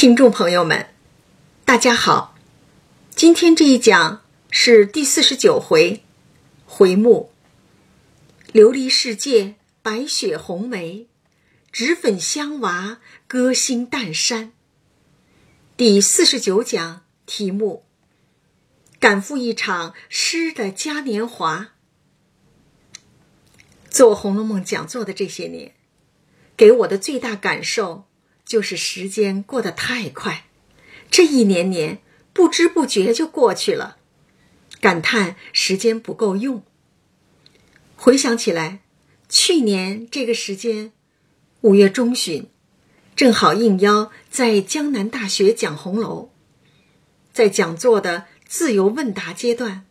[0.00, 0.94] 听众朋友们，
[1.66, 2.34] 大家好。
[3.14, 6.02] 今天这一讲是第四十九回，
[6.64, 7.30] 回目
[8.54, 11.06] “琉璃世界白雪红梅，
[11.70, 14.54] 脂粉香娃歌星淡山”。
[15.76, 17.84] 第四十九讲题目：
[18.98, 21.72] 赶赴一场诗的嘉年华。
[23.90, 25.74] 做《红楼梦》讲座的这些年，
[26.56, 28.06] 给我的最大感受。
[28.50, 30.46] 就是时间过得太快，
[31.08, 32.00] 这一年年
[32.32, 33.98] 不知不觉就过去了，
[34.80, 36.64] 感叹时间不够用。
[37.94, 38.80] 回想起来，
[39.28, 40.90] 去年这个时间，
[41.60, 42.48] 五月中旬，
[43.14, 46.30] 正好应邀在江南大学讲红楼，
[47.32, 49.86] 在讲座的自由问答阶段，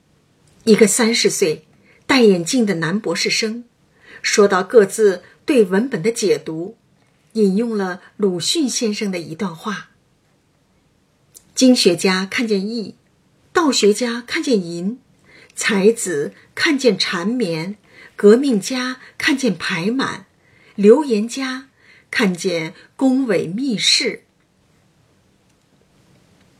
[0.65, 1.65] 一个三十岁、
[2.05, 3.63] 戴眼镜的男博士生，
[4.21, 6.75] 说到各自对文本的解读。
[7.39, 9.91] 引用了鲁迅先生的一段话
[11.55, 12.95] ：“经学家看见义，
[13.53, 14.99] 道学家看见淫，
[15.55, 17.77] 才子看见缠绵，
[18.17, 20.25] 革命家看见排满，
[20.75, 21.69] 流言家
[22.11, 24.23] 看见宫闱秘事。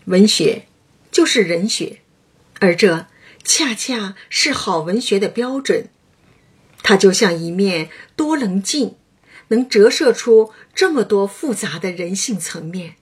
[0.05, 0.65] 文学
[1.11, 1.99] 就是人学，
[2.59, 3.07] 而这
[3.43, 5.89] 恰恰是好文学的标准。
[6.81, 8.95] 它就像一面多棱镜。”
[9.49, 12.95] 能折射出这么多复杂的人性层面。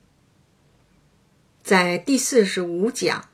[1.64, 3.30] 在第四十五讲，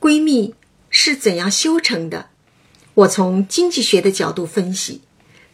[0.00, 0.54] 闺蜜
[0.90, 2.30] 是怎样修成的？
[2.94, 5.02] 我从经济学的角度分析，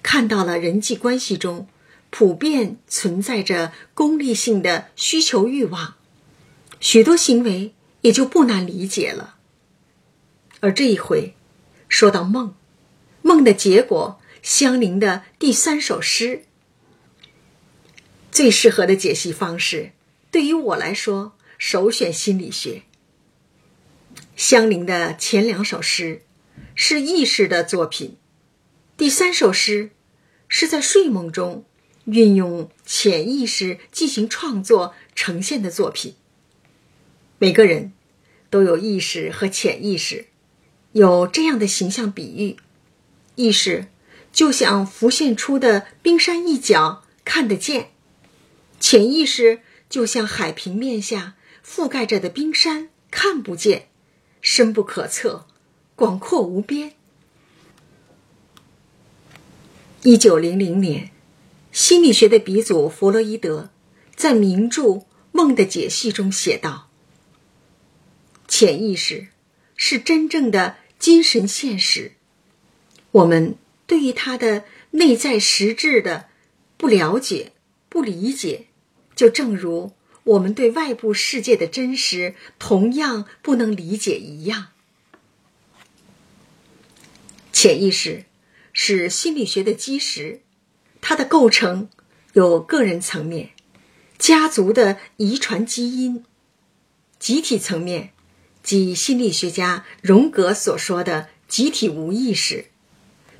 [0.02, 1.66] 看到了人际关系中
[2.10, 5.94] 普遍存在着功利性的需求欲望，
[6.80, 7.72] 许多行为
[8.02, 9.36] 也就不难理解了。
[10.60, 11.34] 而这一回，
[11.88, 12.54] 说到梦，
[13.22, 16.44] 梦的结果，相邻的第三首诗。
[18.30, 19.92] 最适合的解析方式，
[20.30, 22.82] 对于我来说，首选心理学。
[24.36, 26.22] 相邻的前两首诗
[26.74, 28.16] 是意识的作品，
[28.96, 29.90] 第三首诗
[30.48, 31.64] 是在睡梦中
[32.04, 36.14] 运用潜意识进行创作呈现的作品。
[37.38, 37.92] 每个人
[38.48, 40.26] 都有意识和潜意识，
[40.92, 42.56] 有这样的形象比喻：
[43.34, 43.88] 意识
[44.32, 47.90] 就像浮现出的冰山一角，看得见。
[48.80, 49.60] 潜意识
[49.90, 53.88] 就像海平面下覆盖着的冰山，看不见，
[54.40, 55.46] 深不可测，
[55.94, 56.94] 广阔无边。
[60.02, 61.10] 一九零零年，
[61.70, 63.68] 心理学的鼻祖弗洛伊德
[64.16, 64.82] 在名著
[65.30, 66.88] 《梦的解析》中写道
[68.48, 69.28] ：“潜意识
[69.76, 72.14] 是真正的精神现实，
[73.10, 76.30] 我们对于它的内在实质的
[76.78, 77.52] 不了解、
[77.90, 78.68] 不理解。”
[79.20, 79.92] 就正如
[80.24, 84.68] 我们对外部世界的真实同样不能理解一样，
[87.52, 88.24] 潜意识
[88.72, 90.40] 是心理学的基石，
[91.02, 91.90] 它的构成
[92.32, 93.50] 有个人层面、
[94.16, 96.24] 家族的遗传基因；
[97.18, 98.14] 集体层面，
[98.62, 102.70] 即心理学家荣格所说的集体无意识，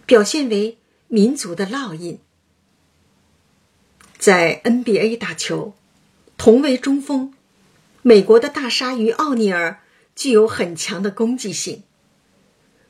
[0.04, 0.76] 表现为
[1.08, 2.18] 民族的烙印。
[4.20, 5.72] 在 NBA 打球，
[6.36, 7.32] 同为中锋，
[8.02, 9.80] 美国的大鲨鱼奥尼尔
[10.14, 11.84] 具有很强的攻击性。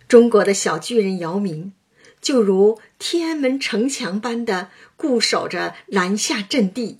[0.08, 1.72] 中国的小巨人姚明
[2.20, 6.98] 就如天安门城墙般的固守着篮下阵地。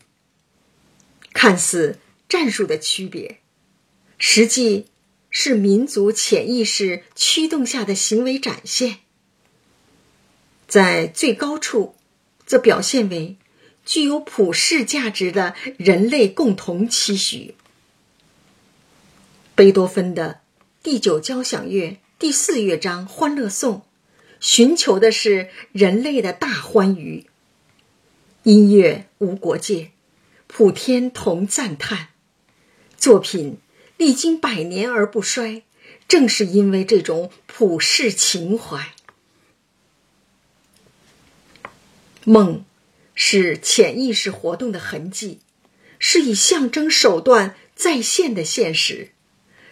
[1.32, 1.98] 看似
[2.28, 3.40] 战术的区别，
[4.16, 4.86] 实际
[5.28, 8.98] 是民族潜意识驱动下的行为展现。
[10.68, 11.96] 在最高处，
[12.46, 13.36] 则表现为。
[13.84, 17.54] 具有普世价值的人类共同期许。
[19.54, 20.40] 贝多芬的
[20.82, 23.78] 第九交响乐第四乐章《欢乐颂》，
[24.40, 27.26] 寻求的是人类的大欢愉。
[28.44, 29.90] 音乐无国界，
[30.46, 32.08] 普天同赞叹。
[32.96, 33.58] 作品
[33.96, 35.62] 历经百年而不衰，
[36.08, 38.94] 正是因为这种普世情怀。
[42.24, 42.64] 梦。
[43.22, 45.40] 是潜意识活动的痕迹，
[45.98, 49.10] 是以象征手段再现的现实，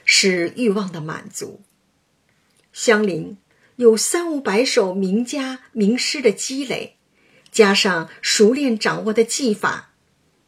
[0.05, 1.63] 是欲望的满足。
[2.75, 3.39] 香菱
[3.77, 6.97] 有三五百首名家名诗的积累，
[7.51, 9.95] 加上熟练掌握的技法，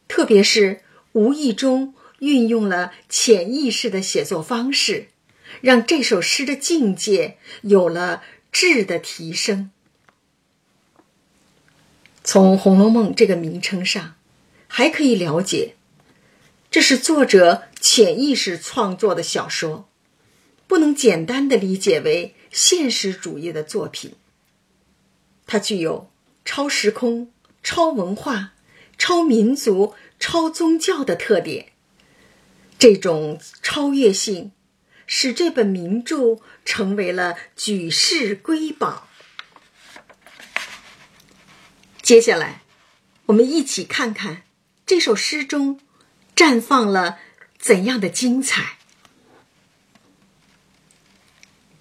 [0.07, 0.81] 特别是
[1.13, 5.07] 无意中运用了潜意识的写作方式，
[5.61, 8.21] 让这首诗的境界有了
[8.51, 9.71] 质的提升。
[12.23, 14.15] 从《红楼梦》这个名称上，
[14.67, 15.75] 还可以了解，
[16.69, 19.89] 这是作者潜意识创作的小说，
[20.67, 24.13] 不能简单的理解为现实主义的作品。
[25.47, 26.09] 它具有
[26.45, 27.31] 超时空、
[27.63, 28.53] 超文化、
[28.97, 31.67] 超民族、超宗教的特点。
[32.77, 34.51] 这种超越性，
[35.05, 39.07] 使这本名著成为了举世瑰宝。
[42.11, 42.63] 接下来，
[43.27, 44.43] 我们一起看看
[44.85, 45.79] 这首诗中。
[46.35, 47.19] 绽放了
[47.57, 48.79] 怎样的精彩？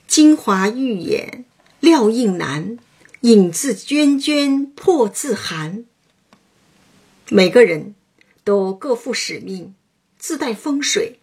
[0.06, 1.46] 精华玉眼
[1.80, 2.78] 料应难，
[3.22, 5.84] 影自涓涓破自寒。
[7.28, 7.96] 每个人
[8.44, 9.74] 都各负使命，
[10.16, 11.18] 自带风水，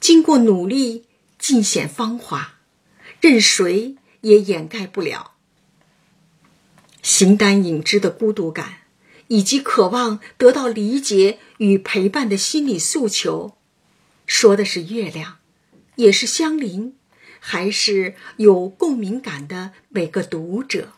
[0.00, 1.04] 经过努力
[1.38, 2.54] 尽显芳华，
[3.20, 5.34] 任谁也掩盖不了。
[7.02, 8.78] 形单影只的孤独感。
[9.32, 13.56] 以及渴望得到理解与陪伴的心理诉求，
[14.26, 15.38] 说的是月亮，
[15.94, 16.94] 也是相邻，
[17.38, 20.94] 还是有共鸣感的每个读者？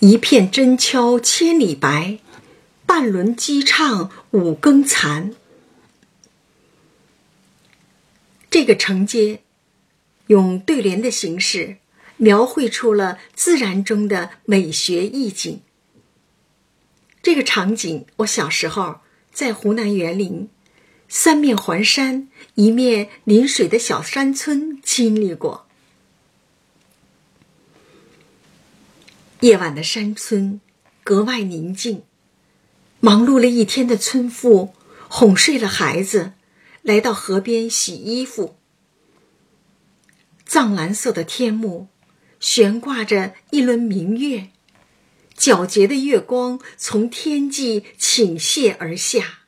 [0.00, 2.18] 一片真敲千里白，
[2.84, 5.34] 半轮鸡唱五更残。
[8.50, 9.43] 这个承接，
[10.28, 11.78] 用对联的形式。
[12.16, 15.62] 描绘出了自然中的美学意境。
[17.20, 19.00] 这个场景，我小时候
[19.32, 20.48] 在湖南园林，
[21.08, 25.66] 三面环山、一面临水的小山村经历过。
[29.40, 30.60] 夜晚的山村
[31.02, 32.04] 格外宁静，
[33.00, 34.72] 忙碌了一天的村妇
[35.08, 36.34] 哄睡了孩子，
[36.82, 38.54] 来到河边洗衣服。
[40.44, 41.88] 藏蓝色的天幕。
[42.40, 44.50] 悬挂着一轮明月，
[45.34, 49.44] 皎洁的月光从天际倾泻而下。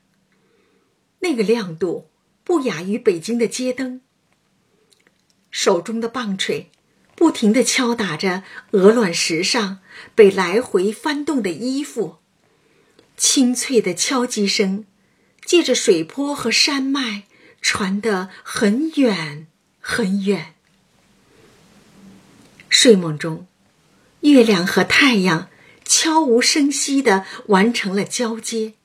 [1.19, 2.09] 那个亮度
[2.43, 4.01] 不亚于北京的街灯。
[5.51, 6.71] 手中的棒槌
[7.15, 8.41] 不停地敲打着
[8.71, 9.79] 鹅卵石上
[10.15, 12.17] 被来回翻动的衣服，
[13.15, 14.85] 清脆的敲击声
[15.45, 17.25] 借着水波和山脉
[17.61, 19.45] 传得很远
[19.79, 20.55] 很远。
[22.79, 23.47] 睡梦中，
[24.19, 25.49] 月亮和太阳
[25.83, 28.75] 悄无声息地完成了交接。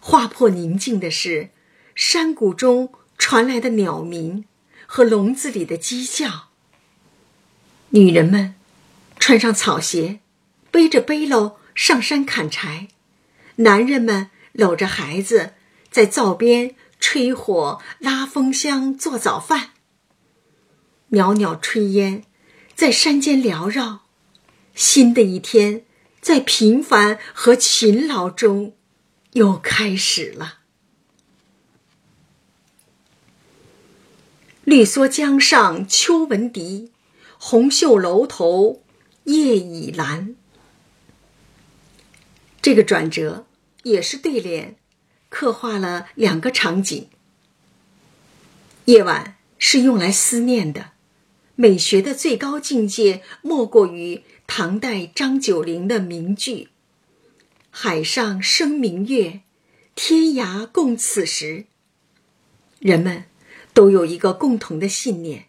[0.00, 1.50] 划破宁静的是
[1.94, 4.46] 山谷中传来的鸟鸣
[4.86, 6.48] 和笼子里的鸡叫。
[7.90, 8.56] 女人们
[9.20, 10.18] 穿上草鞋，
[10.72, 12.88] 背着背篓上山砍柴；
[13.62, 15.52] 男人们搂着孩子
[15.92, 19.70] 在灶边吹火、拉风箱、做早饭。
[21.10, 22.24] 袅袅炊烟。
[22.74, 24.00] 在山间缭绕，
[24.74, 25.84] 新的一天
[26.20, 28.74] 在平凡和勤劳中
[29.34, 30.58] 又开始了。
[34.64, 36.90] 绿蓑江上秋闻笛，
[37.38, 38.82] 红袖楼头
[39.24, 40.34] 夜已阑。
[42.60, 43.46] 这个转折
[43.82, 44.76] 也是对联，
[45.28, 47.08] 刻画了两个场景。
[48.86, 50.93] 夜晚是用来思念的。
[51.56, 56.68] 美学的最高境界，莫过于唐代张九龄的名句
[57.70, 59.42] ：“海上生明月，
[59.94, 61.66] 天涯共此时。”
[62.80, 63.24] 人们
[63.72, 65.46] 都有一个共同的信念：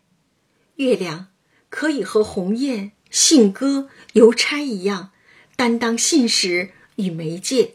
[0.75, 1.30] 月亮
[1.70, 5.10] 可以和鸿雁、信鸽、邮差一样，
[5.56, 7.74] 担当信使与媒介，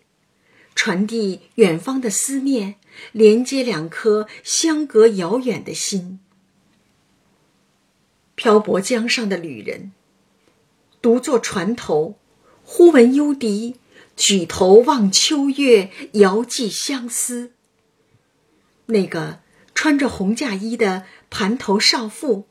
[0.77, 2.77] 传递远方的思念，
[3.11, 6.21] 连接两颗相隔遥远的心。
[8.41, 9.93] 漂泊江上的旅人，
[11.03, 12.17] 独坐船头，
[12.65, 13.77] 忽闻幽笛，
[14.17, 17.53] 举头望秋月，遥寄相思。
[18.87, 19.41] 那个
[19.75, 22.47] 穿着红嫁衣的盘头少妇，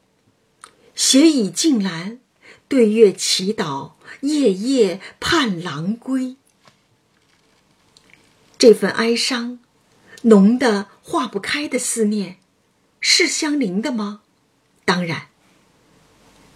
[0.94, 2.20] 斜倚镜栏，
[2.68, 6.36] 对月祈祷，夜夜盼郎归。
[8.60, 9.58] 这份哀伤，
[10.22, 12.38] 浓的化不开的思念，
[13.00, 14.22] 是相邻的吗？
[14.86, 15.30] 当然。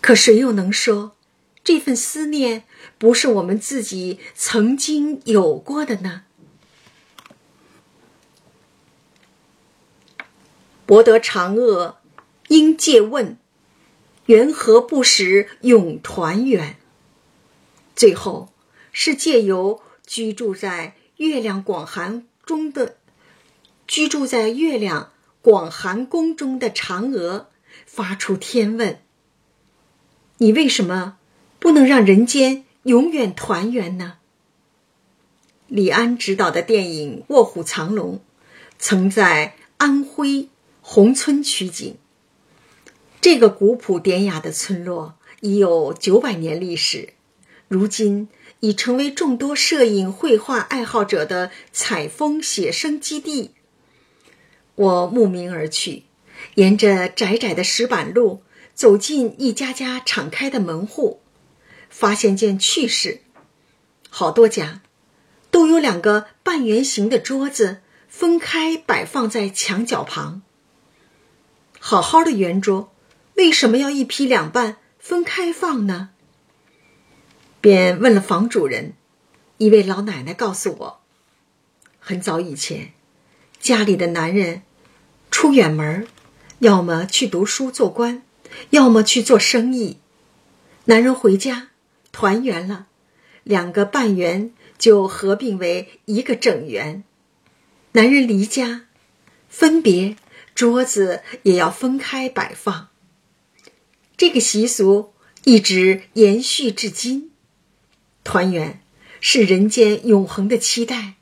[0.03, 1.15] 可谁又能说，
[1.63, 2.65] 这份思念
[2.97, 6.23] 不是我们自己曾经有过的呢？
[10.85, 11.99] 博得嫦娥，
[12.49, 13.37] 应借问，
[14.25, 16.75] 缘何不识永团圆？
[17.95, 18.51] 最后，
[18.91, 22.97] 是借由居住在月亮广寒中的
[23.87, 27.47] 居住在月亮广寒宫中的嫦娥，
[27.85, 28.99] 发出天问。
[30.37, 31.17] 你为什么
[31.59, 34.17] 不能让人间永远团圆呢？
[35.67, 38.15] 李安执导的电影《卧虎藏龙》，
[38.77, 40.49] 曾在安徽
[40.81, 41.97] 宏村取景。
[43.21, 47.13] 这个古朴典雅的村落已有九百年历史，
[47.67, 48.27] 如今
[48.59, 53.51] 已成为众多摄影、绘画爱好者的采风写生基地。
[54.75, 56.03] 我慕名而去，
[56.55, 58.41] 沿着窄窄的石板路
[58.73, 61.21] 走进一家家敞开的门户，
[61.89, 63.21] 发现件趣事：
[64.09, 64.81] 好多家
[65.51, 70.41] 都有两个半圆形的桌子分开摆放在墙角旁。
[71.79, 72.89] 好好的圆桌。
[73.35, 76.11] 为什么要一劈两半分开放呢？
[77.59, 78.93] 便问了房主人，
[79.57, 80.99] 一位老奶奶告诉我，
[81.97, 82.93] 很早以前，
[83.59, 84.61] 家里的男人
[85.31, 86.07] 出远门，
[86.59, 88.21] 要么去读书做官，
[88.71, 89.97] 要么去做生意。
[90.85, 91.69] 男人回家
[92.11, 92.87] 团圆了，
[93.43, 97.03] 两个半圆就合并为一个整圆。
[97.93, 98.87] 男人离家
[99.47, 100.15] 分别，
[100.55, 102.89] 桌子也要分开摆放。
[104.17, 107.31] 这个习俗一直延续至今，
[108.23, 108.81] 团圆
[109.19, 111.15] 是人间永恒的期待，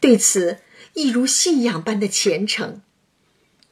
[0.00, 0.58] 对此
[0.94, 2.82] 亦如信仰般的虔诚。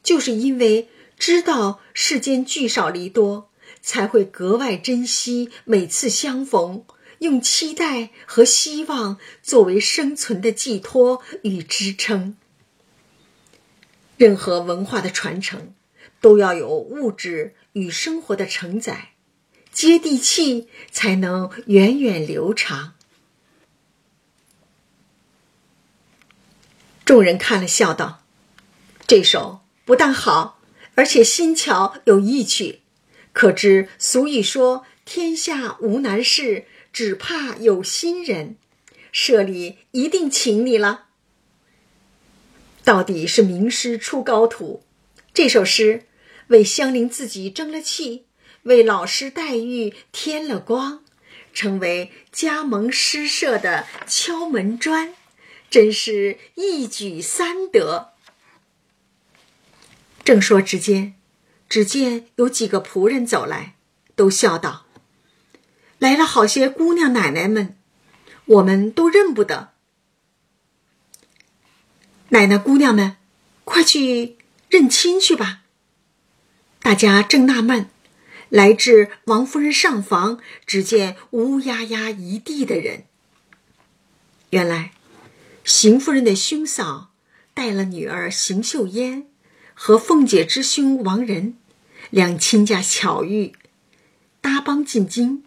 [0.03, 0.89] 就是因为
[1.19, 3.51] 知道世间聚少离多，
[3.81, 6.85] 才会格外珍惜每次相逢，
[7.19, 12.37] 用期待和希望作为生存的寄托与支撑。
[14.17, 15.75] 任何文化的传承，
[16.21, 17.55] 都要有物质。
[17.75, 19.13] 与生活的承载，
[19.73, 22.93] 接地气，才能源远流长。
[27.07, 28.25] 众人看了，笑道
[29.09, 30.61] ：“这首不但好，
[30.95, 32.81] 而且新巧有意趣。
[33.33, 38.57] 可知俗语说：‘天下无难事，只怕有心人。’
[39.13, 41.07] 社里一定请你了。
[42.85, 44.83] 到底是名师出高徒，
[45.35, 46.05] 这首诗。”
[46.49, 48.27] 为香菱自己争了气，
[48.65, 51.03] 为老师黛玉添了光，
[51.55, 55.15] 成为加盟诗社的敲门砖，
[55.71, 58.12] 真是一举三得。
[60.25, 61.15] 正说之间，
[61.69, 63.75] 只见有几个仆人走来，
[64.15, 64.87] 都笑道
[65.99, 67.77] ：“来了好些姑娘奶奶们，
[68.45, 69.73] 我们都认不得。
[72.29, 73.17] 奶奶姑娘们，
[73.65, 74.37] 快去
[74.69, 75.63] 认亲去吧。”
[76.81, 77.89] 大家正纳闷，
[78.49, 83.05] 来至王夫人上房，只见乌压压一地的人。
[84.51, 84.93] 原来，
[85.65, 87.13] 邢夫人的兄嫂
[87.55, 89.29] 带了女儿邢秀烟
[89.85, 91.57] 和凤姐之兄王仁，
[92.11, 93.53] 两亲家巧遇，
[94.41, 95.43] 搭帮进京。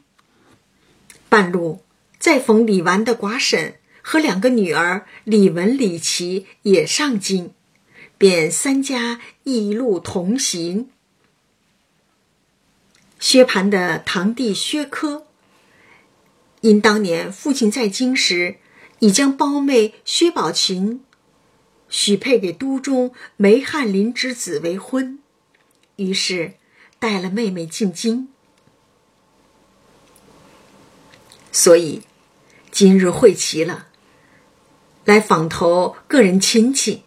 [1.29, 1.85] 半路
[2.19, 7.51] 再逢李纨的寡婶和两个女儿李文、李琦也上京，
[8.17, 10.89] 便三家一路同行。
[13.17, 15.27] 薛蟠的堂弟薛科，
[16.59, 18.57] 因当年父亲在京时，
[18.99, 21.04] 已将胞妹薛宝琴
[21.89, 25.19] 许配给都中梅翰林之子为婚，
[25.95, 26.55] 于是
[26.99, 28.29] 带了妹妹进京。
[31.51, 32.01] 所以
[32.71, 33.87] 今日会齐了，
[35.05, 37.03] 来访投个人亲戚。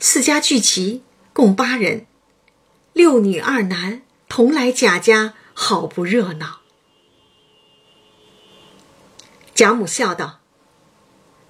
[0.00, 2.06] 四家聚齐，共八人，
[2.92, 4.02] 六女二男。
[4.28, 6.62] 同来贾家，好不热闹。
[9.54, 10.40] 贾母笑道：“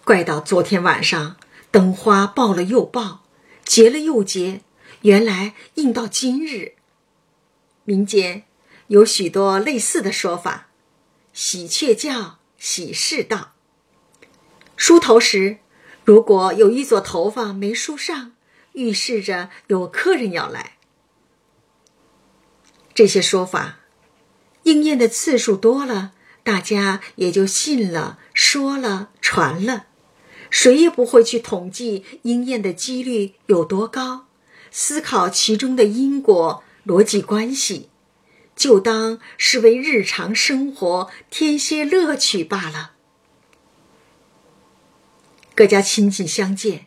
[0.02, 1.36] 怪到昨天晚上，
[1.72, 3.24] 灯花爆了又爆，
[3.64, 4.60] 结了又结，
[5.00, 6.74] 原来应到今日。
[7.84, 8.44] 民间
[8.88, 10.68] 有许多类似的说法，
[11.32, 13.54] 喜鹊叫，喜事到。
[14.76, 15.58] 梳头时，
[16.04, 18.32] 如果有一撮头发没梳上，
[18.72, 20.76] 预示着有客人要来。”
[22.94, 23.78] 这些说法
[24.64, 26.12] 应验的次数多了，
[26.44, 29.86] 大家也就信了、说了、传了，
[30.52, 34.26] 谁也不会去统计应验的几率有多高，
[34.70, 37.88] 思考其中的因果逻辑关系，
[38.54, 42.92] 就当是为日常生活添些乐趣罢了。
[45.54, 46.84] 各家亲戚相见，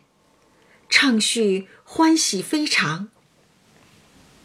[0.88, 3.08] 畅叙欢喜非常。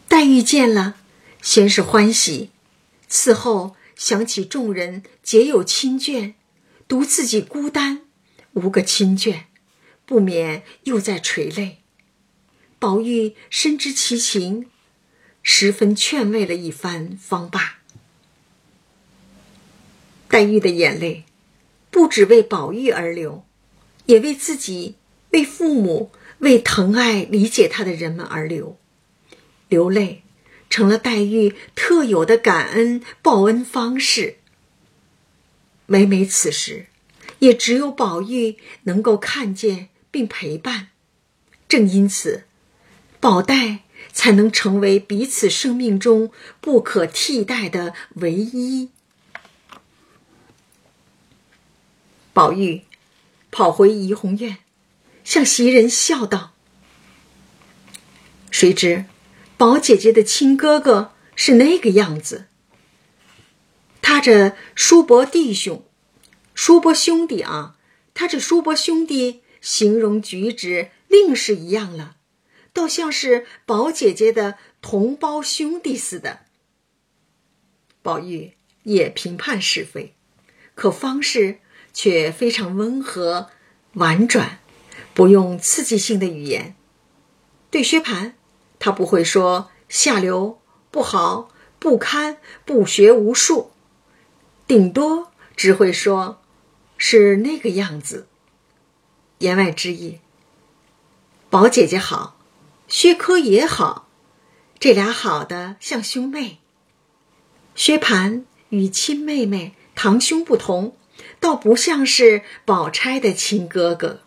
[0.08, 0.96] 黛玉见了。
[1.40, 2.50] 先是欢喜，
[3.08, 6.34] 此后想起众人皆有亲眷，
[6.86, 8.02] 独自己孤单，
[8.54, 9.44] 无个亲眷，
[10.04, 11.78] 不免又在垂泪。
[12.78, 14.66] 宝玉深知其情，
[15.42, 17.78] 十分劝慰了一番，方罢。
[20.28, 21.24] 黛玉的眼泪，
[21.90, 23.44] 不只为宝玉而流，
[24.06, 24.96] 也为自己、
[25.30, 28.78] 为父母、为疼爱、理解他的人们而流。
[29.68, 30.22] 流泪，
[30.68, 34.38] 成了黛玉特有的感恩报恩方式。
[35.86, 36.86] 每每此时，
[37.42, 40.90] 也只有宝玉能够看见并陪伴。
[41.68, 42.44] 正因此，
[43.18, 43.80] 宝黛
[44.12, 46.30] 才能成为彼此生命中
[46.60, 48.90] 不可替代的唯一。
[52.32, 52.82] 宝玉
[53.50, 54.58] 跑回怡红院，
[55.24, 56.52] 向袭人笑道
[58.52, 59.06] ：“谁知
[59.56, 62.46] 宝姐姐的亲哥哥是那个样子。
[64.00, 65.84] 他这叔伯弟兄，
[66.64, 67.76] 叔伯兄弟啊，
[68.14, 72.18] 他这叔伯兄弟形容举止另是一样了，
[72.72, 76.42] 倒像是宝姐姐的同胞兄弟似的。”
[78.00, 78.52] 宝玉
[78.84, 80.14] 也评判是非，
[80.76, 81.58] 可方式。
[81.92, 83.50] 却非常温和、
[83.94, 84.60] 婉转，
[85.12, 86.74] 不用刺激性的语言。
[87.70, 88.32] 对薛蟠，
[88.78, 91.50] 他不会说下流、不好、
[91.80, 93.72] 不堪、不学无术，
[94.66, 96.41] 顶多只会说，
[97.04, 98.28] 是那个样子。
[99.38, 100.20] 言外之意，
[101.50, 102.38] 宝姐姐好，
[102.86, 104.06] 薛科也好，
[104.78, 106.60] 这俩好的像兄妹。
[107.74, 110.96] 薛蟠与亲妹妹、堂兄不同。
[111.40, 114.20] 倒不像是宝钗的亲哥哥，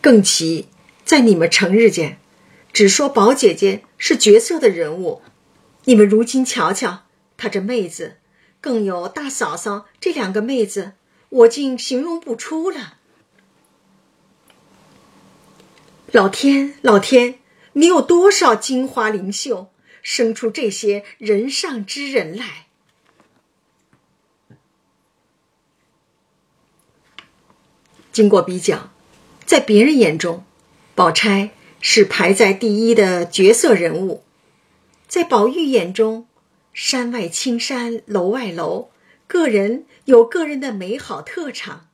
[0.00, 0.68] 更奇
[1.04, 2.18] 在你们成日间，
[2.72, 5.20] 只说宝姐姐是绝色的人物，
[5.84, 7.02] 你们如今瞧瞧
[7.36, 8.16] 她这妹子，
[8.64, 10.94] 更有大嫂嫂这两个妹子，
[11.28, 12.94] 我竟形容不出了。
[16.10, 17.40] 老天，老天，
[17.74, 19.66] 你有多少金花灵秀，
[20.00, 22.68] 生出这些人上之人来？
[28.10, 28.90] 经过比较，
[29.44, 30.42] 在别人眼中，
[30.94, 31.50] 宝钗
[31.82, 34.22] 是排在第一的绝色人物；
[35.06, 36.26] 在宝玉眼中，
[36.74, 38.90] 山外青山楼外楼，
[39.28, 41.88] 个人有个人的美好特长。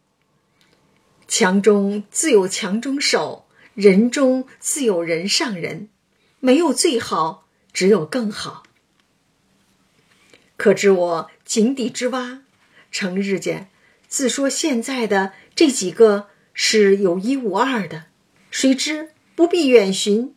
[1.28, 5.90] 强中自有强中手，人中自有人上人，
[6.40, 8.62] 没有最好，只有更好。
[10.56, 12.40] 可知我井底之蛙，
[12.90, 13.68] 成日间
[14.08, 15.34] 自说现在的。
[15.54, 18.06] 这几个是有一无二的，
[18.50, 20.34] 谁知不必远寻，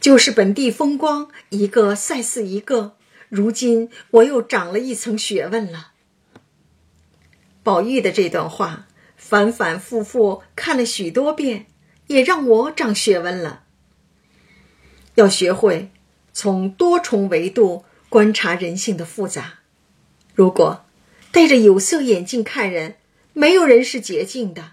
[0.00, 2.96] 就是本地风光，一个赛似一个。
[3.30, 5.92] 如今我又长了一层学问了。
[7.62, 11.64] 宝玉的这段话反反复复看了许多遍，
[12.08, 13.64] 也让我长学问了。
[15.14, 15.90] 要学会
[16.34, 19.60] 从多重维度观察人性的复杂。
[20.34, 20.84] 如果
[21.32, 22.96] 戴着有色眼镜看人。
[23.32, 24.72] 没有人是洁净的。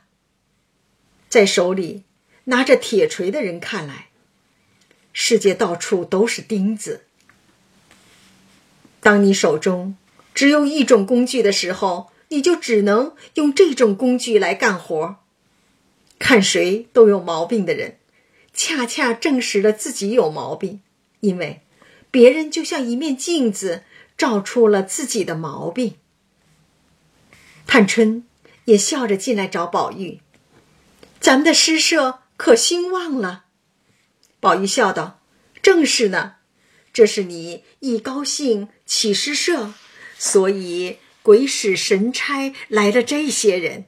[1.29, 2.05] 在手里
[2.45, 4.09] 拿着铁锤的人看来，
[5.13, 7.06] 世界到处都是钉子。
[9.01, 9.95] 当你手中
[10.33, 15.17] 只有一种工具的时候，你就只能用这种工具来干活。
[16.19, 17.97] 看谁都有毛病的人，
[18.53, 20.81] 恰恰证实了自己有毛病，
[21.21, 21.61] 因为
[22.09, 23.83] 别人就像一面镜子，
[24.17, 25.95] 照出了自己的毛病。
[27.65, 28.23] 探春。
[28.67, 30.19] 也笑着进来找宝玉，
[31.21, 33.45] 咱们的诗社可兴旺了。
[34.41, 35.21] 宝玉笑道
[35.63, 36.35] ：“正是呢，
[36.91, 39.75] 这是你一高兴起诗社，
[40.17, 43.85] 所以鬼使神差来了这些人。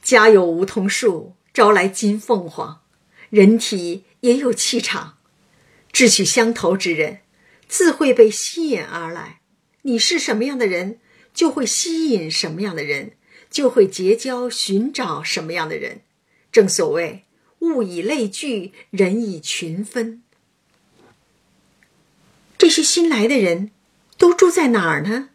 [0.00, 2.82] 家有梧桐树，招来金凤凰，
[3.30, 5.18] 人体也有气场，
[5.90, 7.22] 志趣相投之人，
[7.66, 9.40] 自会被吸引而来。
[9.82, 11.00] 你是什么样的人？”
[11.34, 13.12] 就会吸引什么样的人，
[13.48, 16.00] 就会结交、寻找什么样的人。
[16.50, 17.26] 正所谓
[17.60, 20.24] “物以类聚，人以群分”。
[22.58, 23.70] 这些新来的人，
[24.18, 25.28] 都住在哪儿呢？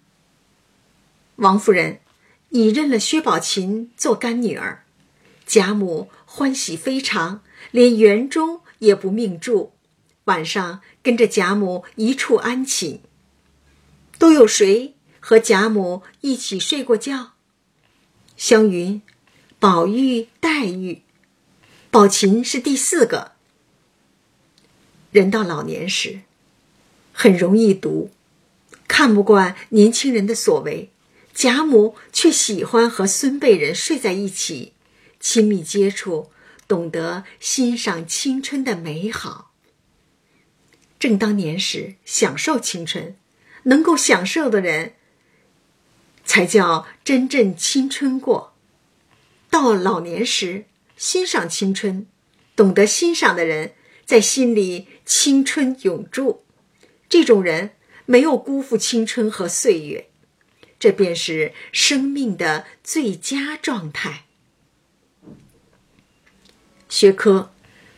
[1.38, 2.02] 王夫人
[2.50, 4.84] 你认了薛宝琴做干女儿，
[5.46, 9.72] 贾母欢喜非常，连园中也不命住，
[10.26, 13.02] 晚上跟着贾母一处安寝。
[14.20, 14.94] 都有谁？
[15.22, 17.32] 和贾母一起睡过觉，
[18.36, 19.02] 湘云、
[19.58, 21.02] 宝玉、黛玉、
[21.90, 23.32] 宝琴是第四个。
[25.12, 26.24] 人到老年时，
[27.24, 28.12] 很容易读，
[28.86, 30.90] 看不惯年轻人的所为。
[31.34, 34.74] 贾母却喜欢和孙辈人睡在一起，
[35.22, 36.32] 亲密接触，
[36.68, 39.54] 懂得欣赏青春的美好。
[41.00, 43.16] 正当年时享受青春，
[43.64, 44.96] 能够享受的人，
[46.26, 48.54] 才叫真正青春过。
[49.50, 50.66] 到老年时
[50.98, 52.06] 欣赏青春，
[52.54, 56.42] 懂得欣赏的人，在心里青春永驻。
[57.14, 57.74] 这种人
[58.08, 60.08] 没有辜负青春和岁月，
[60.80, 64.26] 这便是生命的最佳状态。
[66.90, 67.52] 薛科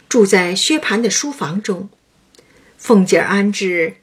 [0.10, 1.88] 住在薛蟠的书房中，
[2.78, 4.02] 凤姐安置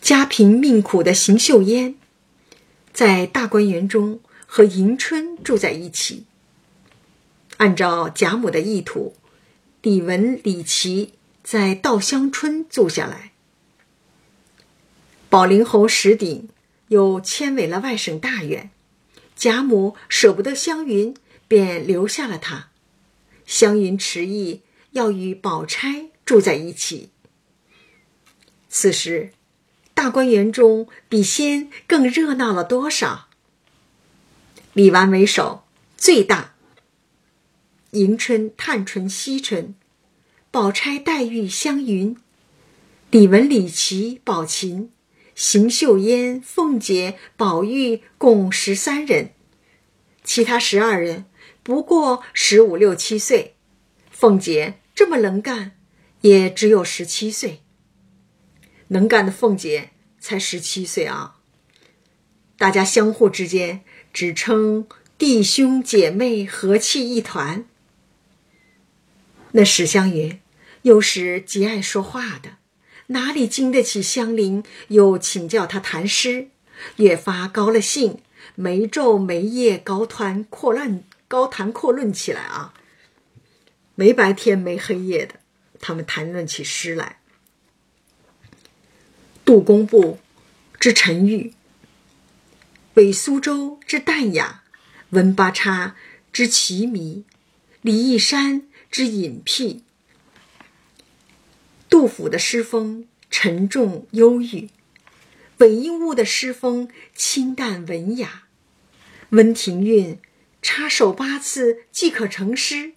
[0.00, 1.96] 家贫命苦的邢岫烟，
[2.94, 6.24] 在大观园中和迎春住在一起。
[7.58, 9.14] 按照贾母的意图，
[9.82, 11.12] 李文、李琦
[11.44, 13.31] 在稻香村住下来。
[15.32, 16.50] 宝林侯石鼎
[16.88, 18.70] 又迁为了外省大员，
[19.34, 21.16] 贾母舍不得湘云，
[21.48, 22.68] 便留下了他。
[23.46, 27.08] 湘云迟意要与宝钗住在一起。
[28.68, 29.30] 此时，
[29.94, 33.28] 大观园中比先更热闹了多少？
[34.74, 35.64] 李纨为首，
[35.96, 36.52] 最大。
[37.92, 39.74] 迎春、探春、惜春，
[40.50, 42.18] 宝钗、黛玉、湘云，
[43.10, 44.92] 李文、李琦、宝琴，
[45.44, 49.32] 邢岫烟、凤姐、宝玉，共十三人。
[50.22, 51.24] 其他十二人。
[51.64, 53.56] 不过十五六七岁，
[54.08, 55.72] 凤姐这么能干，
[56.20, 57.60] 也只有十七岁。
[58.88, 61.38] 能干的凤姐才十七岁啊！
[62.56, 64.86] 大家相互之间只称
[65.18, 67.66] 弟兄姐妹，和气一团。
[69.50, 70.40] 那史湘云
[70.82, 72.58] 又是极爱说话的，
[73.12, 76.48] 哪里经得起香菱又请教他谈诗，
[76.96, 78.18] 越发高了兴，
[78.54, 81.04] 没昼没夜高谈阔论。
[81.28, 82.74] 高谈阔论起来啊，
[83.94, 85.36] 没白天没黑夜的，
[85.80, 87.20] 他们谈论起诗来。
[89.42, 90.18] 杜工部
[90.78, 91.54] 之沉郁，
[92.94, 94.62] 韦苏州之淡雅，
[95.10, 95.96] 文八叉
[96.32, 97.24] 之奇迷，
[97.80, 99.84] 李义山之隐僻。
[101.92, 104.70] 杜甫的诗风沉重忧郁，
[105.58, 108.44] 韦应物的诗风清淡文雅，
[109.28, 110.16] 温庭筠。
[110.62, 112.92] 插手八次即可成诗，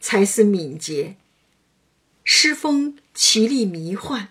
[0.00, 1.14] 才思敏捷，
[2.24, 4.30] 诗风奇丽迷幻。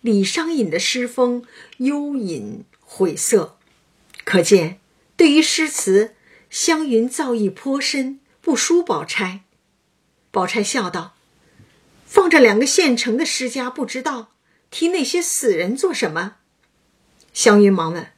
[0.00, 1.44] 李商隐的诗风
[1.76, 3.58] 幽隐晦涩，
[4.24, 4.80] 可见
[5.18, 6.14] 对于诗词，
[6.48, 9.42] 湘云造诣颇深，不输宝钗。
[10.30, 11.16] 宝钗笑道
[12.10, 14.32] ：“放着两个现成的诗家不知道，
[14.68, 16.38] 提那些死人做什么？”
[17.32, 18.12] 湘云忙问：“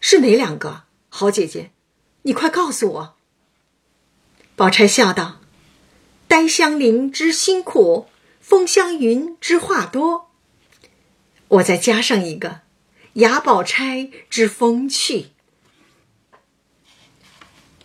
[0.00, 0.84] 是哪两个？
[1.10, 1.70] 好姐姐，
[2.22, 3.16] 你快告诉我。”
[4.56, 5.42] 宝钗笑道
[6.26, 8.08] ：“呆香菱之辛苦，
[8.40, 10.30] 风香云之话多。
[11.48, 12.62] 我再加上一个，
[13.14, 15.26] 雅宝钗之风趣。”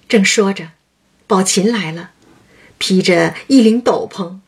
[0.07, 0.71] 正说着，
[1.27, 2.11] 宝琴来了，
[2.77, 4.39] 披着一领斗篷，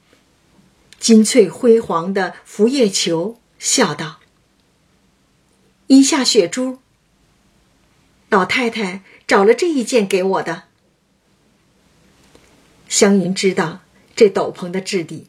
[1.01, 4.19] 金翠辉煌的拂叶球，笑道
[5.87, 6.77] ：“一下雪珠，
[8.29, 10.65] 老太太找了这一件给我的。”
[12.87, 13.79] 湘云知道
[14.15, 15.25] 这斗篷的质地，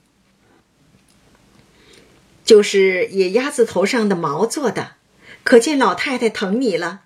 [2.45, 4.97] 就是野鸭子头上的毛做的，
[5.43, 7.05] 可见老太太疼你了。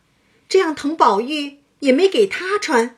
[0.48, 2.96] 这样疼宝玉，也没给他穿。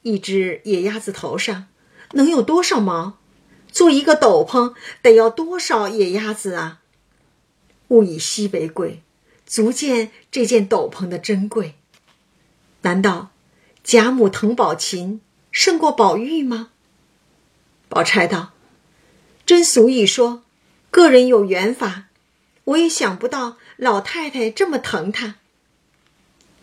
[0.00, 1.66] 一只野鸭子头上
[2.12, 3.18] 能有多少毛？
[3.76, 6.80] 做一个斗篷得要多少野鸭子啊？
[7.88, 9.02] 物以稀为贵，
[9.44, 11.74] 足见这件斗篷的珍贵。
[12.80, 13.32] 难道
[13.84, 15.20] 贾母疼宝琴？
[15.52, 16.70] 胜过宝玉吗？
[17.90, 18.54] 宝钗道
[19.44, 20.42] ：“真俗语说，
[20.90, 22.04] 个人有缘法，
[22.64, 25.34] 我也想不到老太太这么疼他。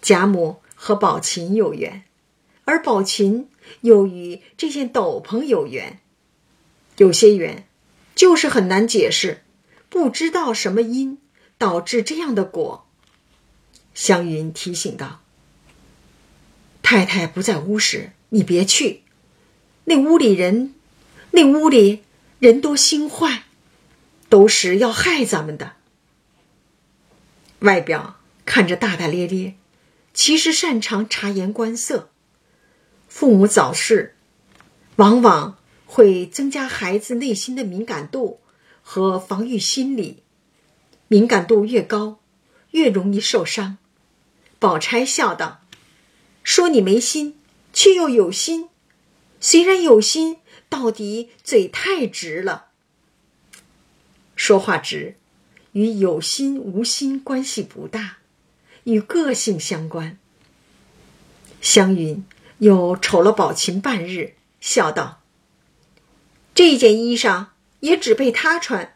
[0.01, 2.05] 贾母和宝琴有缘，
[2.65, 5.99] 而宝琴又与这件斗篷有缘，
[6.97, 7.67] 有些缘
[8.15, 9.43] 就是很难解释，
[9.89, 11.19] 不知道什么因
[11.57, 12.87] 导致这样的果。”
[13.93, 15.21] 湘云提醒道
[16.81, 19.03] ：“太太不在屋时。”你别去，
[19.83, 20.73] 那屋里人，
[21.29, 22.01] 那屋里
[22.39, 23.43] 人多心坏，
[24.27, 25.73] 都是要害咱们的。
[27.59, 29.53] 外表看着大大咧咧，
[30.15, 32.09] 其实擅长察言观色。
[33.07, 34.15] 父母早逝，
[34.95, 35.59] 往往
[35.95, 38.39] 会增加孩子内心的敏感度
[38.81, 40.23] 和防御心理，
[41.07, 42.19] 敏感度越高，
[42.71, 43.77] 越容易受伤。
[44.57, 45.61] 宝钗笑道
[46.41, 47.37] ：“说你没心。”
[47.71, 48.69] 却又有心，
[49.39, 50.37] 虽然有心，
[50.69, 52.67] 到底嘴太直了。
[54.35, 55.15] 说话直，
[55.73, 58.17] 与有心无心关系不大，
[58.83, 60.17] 与个性相关。
[61.61, 62.23] 湘云
[62.59, 65.21] 又瞅了宝琴半日，笑道
[66.55, 67.47] ：“这件衣裳
[67.79, 68.95] 也只配他穿，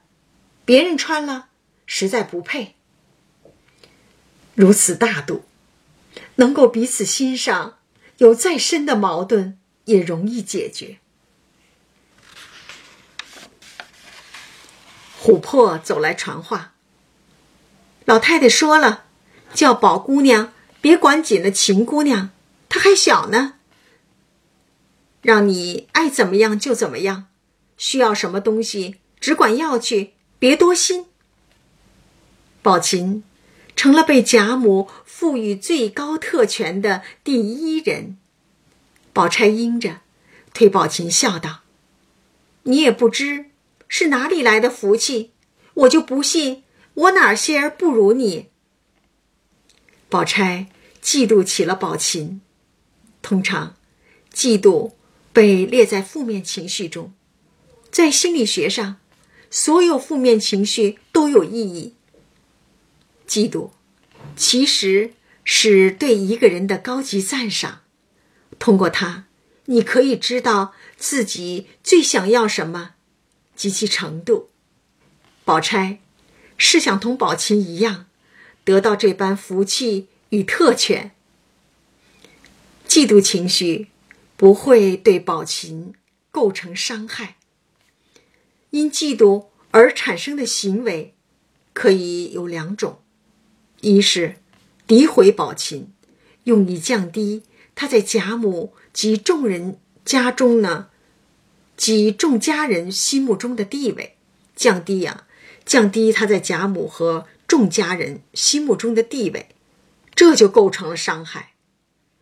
[0.63, 1.49] 别人穿了
[1.85, 2.75] 实在不配。
[4.53, 5.45] 如此大度，
[6.35, 7.79] 能够彼此欣赏，
[8.17, 10.99] 有再深的矛盾也容易解决。”
[15.19, 16.75] 琥珀走来传话
[18.05, 19.05] ：“老太太说了，
[19.53, 22.29] 叫宝姑娘别管紧了秦姑娘。”
[22.69, 23.55] 她还小呢，
[25.21, 27.26] 让你爱怎么样就怎么样，
[27.77, 31.05] 需要什么东西只管要去，别多心。
[32.61, 33.23] 宝琴
[33.75, 38.17] 成了被贾母赋予最高特权的第一人。
[39.13, 40.01] 宝钗应着，
[40.53, 41.61] 推宝琴笑道
[42.63, 43.51] ：“你也不知
[43.87, 45.31] 是哪里来的福气，
[45.73, 46.63] 我就不信
[46.93, 48.47] 我哪些儿不如你。”
[50.09, 50.67] 宝钗
[51.01, 52.41] 嫉妒起了宝琴。
[53.21, 53.75] 通常，
[54.33, 54.93] 嫉妒
[55.33, 57.13] 被列在负面情绪中。
[57.91, 58.97] 在心理学上，
[59.49, 61.95] 所有负面情绪都有意义。
[63.27, 63.71] 嫉妒
[64.35, 67.81] 其实是对一个人的高级赞赏。
[68.59, 69.25] 通过它，
[69.65, 72.95] 你可以知道自己最想要什么
[73.55, 74.49] 及其程度。
[75.45, 75.99] 宝钗
[76.57, 78.07] 是想同宝琴一样，
[78.63, 81.11] 得到这般福气与特权。
[82.87, 83.87] 嫉妒情绪
[84.35, 85.93] 不会对宝琴
[86.31, 87.36] 构成伤害。
[88.77, 91.15] 因嫉妒而产生的行为
[91.73, 92.99] 可以有两种：
[93.81, 94.35] 一是
[94.87, 95.91] 诋毁宝琴，
[96.43, 97.41] 用以降低
[97.73, 100.89] 他在贾母及众人家中呢，
[101.75, 104.15] 及众家人心目中的地位，
[104.55, 105.25] 降低呀，
[105.65, 109.49] 降低他在贾母和众家人心目中的地位，
[110.13, 111.53] 这就构成了伤害。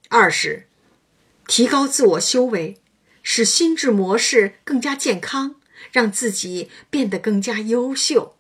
[0.08, 0.70] 二是
[1.48, 2.80] 提高自我修为，
[3.22, 5.55] 使心智模式更加健康，
[5.96, 8.36] 让自己变得更加优秀。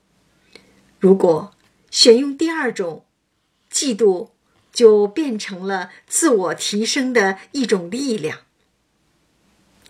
[0.99, 1.55] 如果
[1.89, 3.05] 选用第二种，
[3.71, 4.31] 嫉妒
[4.73, 8.39] 就变成了自我提升的一种力量。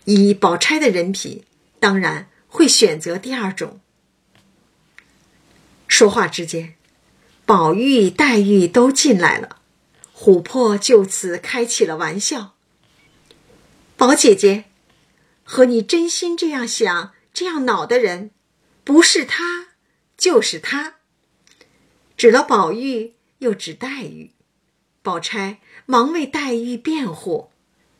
[0.04, 1.42] 以宝钗的人品，
[1.80, 3.80] 当然会选择第二种。
[5.88, 6.76] 说话之间，
[7.44, 9.58] 宝玉、黛玉都进来了。
[10.16, 12.54] 琥珀就此开起了玩笑
[13.98, 14.66] ：“宝姐姐，
[15.42, 18.30] 和你真心这样想、这样恼的人，
[18.82, 19.66] 不是他，
[20.16, 20.94] 就是他。”
[22.16, 24.30] 指了宝玉，又指黛玉。
[25.02, 27.50] 宝钗忙为黛玉辩护：“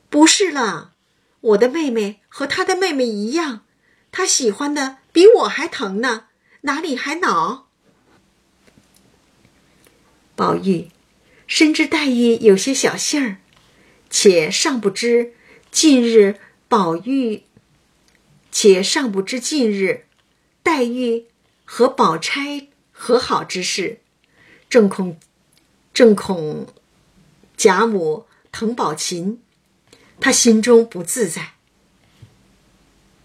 [0.08, 0.94] 不是了，
[1.40, 3.66] 我的妹妹和她的妹妹一样，
[4.10, 6.28] 她喜欢的比我还疼呢，
[6.62, 7.68] 哪里还恼？”
[10.34, 10.88] 宝玉。
[11.46, 13.36] 深知黛玉有些小性儿，
[14.08, 15.34] 且尚不知
[15.70, 17.42] 近日宝玉，
[18.58, 20.06] 且尚不知近日
[20.62, 21.26] 黛玉
[21.66, 24.00] 和宝钗和好之事，
[24.70, 25.20] 正恐
[25.92, 26.66] 正恐
[27.54, 29.42] 贾母疼宝琴，
[30.18, 31.52] 他心中不自在。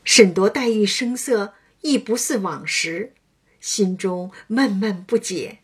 [0.03, 3.13] 审夺黛玉声色亦不似往时，
[3.61, 5.59] 心中闷闷不解。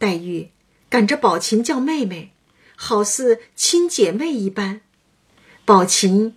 [0.00, 0.50] 黛玉。
[0.88, 2.32] 赶着宝琴叫妹妹，
[2.74, 4.80] 好似亲姐妹一般。
[5.64, 6.34] 宝琴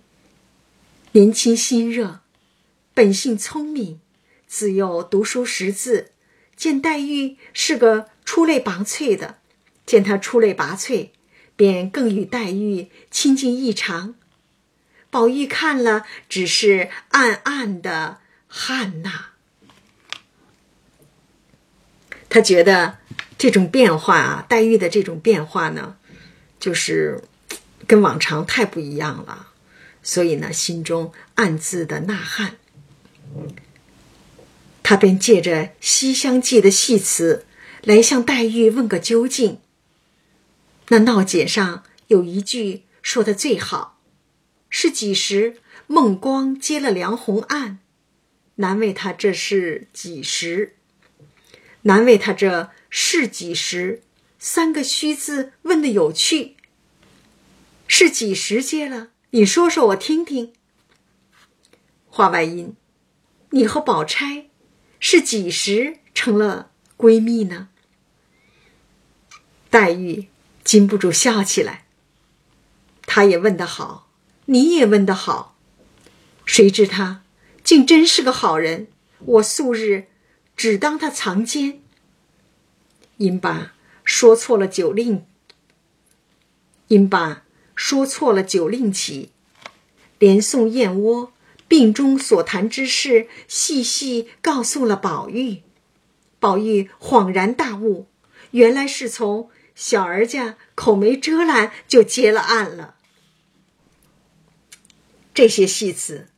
[1.14, 2.20] 年轻心热，
[2.94, 4.00] 本性聪明，
[4.46, 6.12] 自幼读书识字，
[6.56, 9.38] 见黛玉是个出类拔萃的，
[9.84, 11.10] 见她出类拔萃，
[11.54, 14.14] 便更与黛玉亲近异常。
[15.10, 19.26] 宝玉看了，只是暗暗的汗呐。
[22.28, 22.98] 他觉得。
[23.38, 25.96] 这种变化啊，黛玉的这种变化呢，
[26.60, 27.24] 就是
[27.88, 29.48] 跟往常太不一样了，
[30.02, 32.56] 所以呢，心中暗自的呐喊。
[34.82, 37.46] 他便借着《西厢记》的戏词
[37.82, 39.60] 来向黛玉问个究竟。
[40.88, 44.00] 那闹解上有一句说的最好
[44.68, 47.78] ：“是几时孟光接了梁鸿案？
[48.56, 50.76] 难为他这是几时？
[51.82, 54.02] 难为他这。”是几时？
[54.38, 56.56] 三个虚字问的有趣。
[57.88, 59.11] 是几时接了？
[59.34, 60.52] 你说说我听听。
[62.10, 62.76] 话外音，
[63.48, 64.50] 你和宝钗
[65.00, 67.70] 是几时成了闺蜜呢？
[69.70, 70.28] 黛玉
[70.62, 71.86] 禁不住笑起来。
[73.06, 74.10] 他也问得好，
[74.44, 75.56] 你也问得好。
[76.44, 77.24] 谁知他
[77.64, 78.88] 竟真是个好人。
[79.20, 80.08] 我素日
[80.54, 81.80] 只当他藏奸。
[83.16, 83.72] 因把
[84.04, 85.24] 说错了酒令，
[86.88, 87.41] 因把
[87.84, 89.32] 说错了酒令起，
[90.20, 91.32] 连送燕窝
[91.66, 95.62] 病中所谈之事细细告诉了宝玉。
[96.38, 98.06] 宝玉恍然大悟，
[98.52, 102.94] 原来是从小儿家口没遮拦就接了案了。
[105.34, 106.28] 这些戏词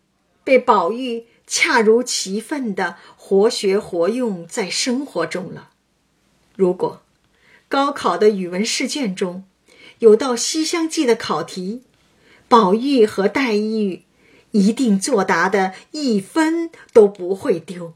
[0.44, 5.72] 被宝玉恰如其分的活学活用在生活中了。
[6.56, 7.02] 如果
[7.68, 9.44] 高考的语文试卷中
[9.98, 11.82] 有道《西厢记》的考题，
[12.48, 14.04] 宝玉和黛玉
[14.50, 17.94] 一定作答的一分都不会丢。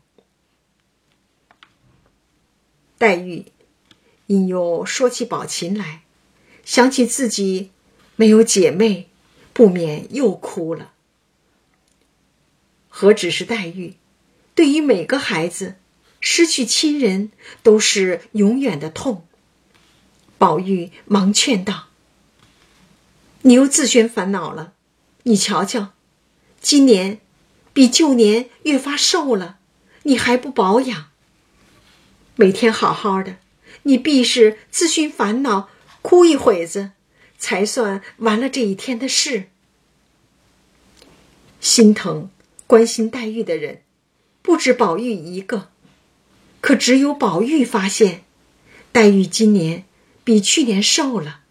[2.97, 3.47] 黛玉
[4.27, 6.03] 因又说起宝琴来，
[6.65, 7.71] 想起自己
[8.17, 9.09] 没有姐妹，
[9.53, 10.93] 不免又哭了。
[12.89, 13.95] 何止是黛玉，
[14.55, 15.77] 对于每个孩子。
[16.21, 17.31] 失去亲人
[17.63, 19.25] 都是永远的痛。
[20.37, 21.88] 宝玉忙劝道
[23.43, 24.75] ：“你又自寻烦恼了。
[25.25, 25.93] 你瞧瞧，
[26.61, 27.21] 今年
[27.73, 29.59] 比旧年越发瘦了，
[30.03, 31.11] 你还不保养？
[32.37, 33.37] 每天好好的，
[33.83, 35.69] 你必是自寻烦恼，
[36.03, 36.93] 哭一会子，
[37.39, 39.51] 才算完了这一天的事。
[41.61, 42.31] 心疼、
[42.67, 43.83] 关心黛玉的人，
[44.43, 45.71] 不止宝玉一个。”
[46.61, 48.25] 可只有宝玉发现，
[48.91, 49.85] 黛玉今年
[50.25, 51.43] 比去年瘦了，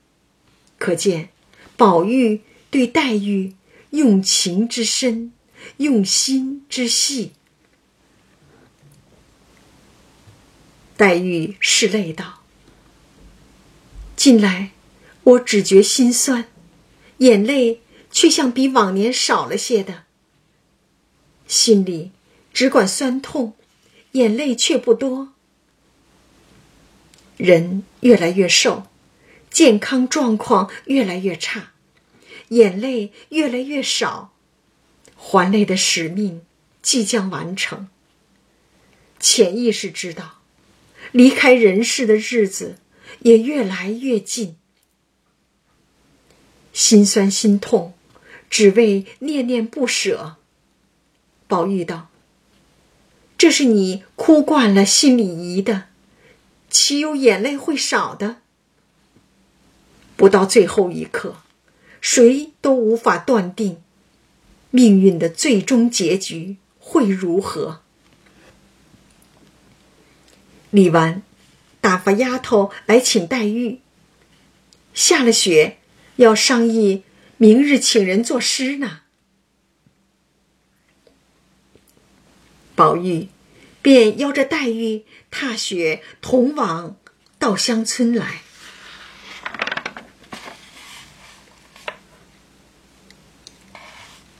[0.77, 1.29] 可见
[1.77, 3.53] 宝玉对黛玉
[3.91, 5.31] 用情之深，
[5.77, 7.31] 用心之细。
[10.97, 12.41] 黛玉拭泪道
[14.17, 14.71] ：“近来
[15.23, 16.49] 我只觉心酸，
[17.19, 17.79] 眼泪
[18.11, 20.03] 却像比往年少了些的，
[21.47, 22.11] 心里
[22.51, 23.53] 只管酸痛。”
[24.13, 25.33] 眼泪却不多，
[27.35, 28.87] 人越来越瘦，
[29.57, 31.71] 健康状况越来越差，
[32.49, 34.31] 眼泪越来越少，
[35.15, 36.43] 还泪的使命
[36.83, 37.87] 即将完成。
[39.19, 40.41] 潜意识知道，
[41.11, 42.77] 离开人世的日子
[43.21, 44.57] 也越来越近，
[46.71, 47.95] 心酸心痛，
[48.51, 50.35] 只为念念不舍。
[51.47, 52.09] 宝玉道。
[53.39, 55.85] 这是你哭惯了心里疑的，
[56.69, 58.41] 岂有眼泪会少的？
[60.17, 61.37] 不到最后一刻，
[62.01, 63.81] 谁都无法断定
[64.71, 67.81] 命运的最终结局会如何。
[70.71, 71.21] 李纨
[71.79, 73.79] 打发丫头来请黛玉。
[74.93, 75.77] 下了雪，
[76.15, 77.03] 要商议
[77.37, 79.01] 明日请人作诗呢。
[82.75, 83.29] 宝玉
[83.81, 86.97] 便邀着黛玉踏雪同往
[87.39, 88.41] 稻香村来。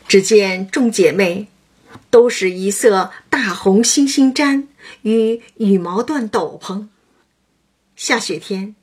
[0.08, 1.48] 只见众姐妹
[2.10, 4.68] 都是一色大红星星毡
[5.02, 6.88] 与羽毛缎斗篷。
[7.96, 8.76] 下雪天，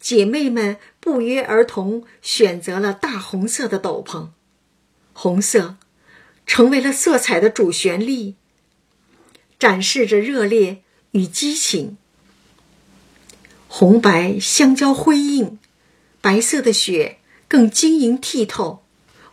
[0.00, 4.28] 姐妹们不约而同选择了大红色的斗篷，
[5.12, 5.76] 红色
[6.46, 8.34] 成为了色彩的主旋律。
[9.58, 11.96] 展示着热烈与激情，
[13.68, 15.60] 红白相交辉映，
[16.20, 18.82] 白色的雪更晶莹剔透，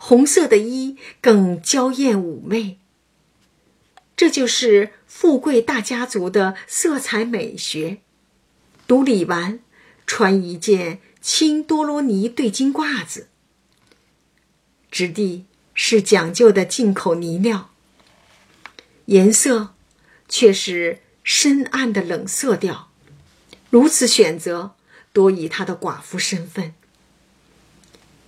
[0.02, 2.78] 红色的衣更娇艳妩媚。
[4.16, 7.98] 这就是富贵大家族的色彩美学。
[8.86, 9.60] 独李纨
[10.06, 13.28] 穿一件青多罗尼对襟褂子，
[14.90, 17.70] 质地是讲究的进口呢料，
[19.04, 19.74] 颜色。
[20.32, 22.88] 却是深暗的冷色调，
[23.68, 24.76] 如此选择
[25.12, 26.72] 多以她的寡妇身份。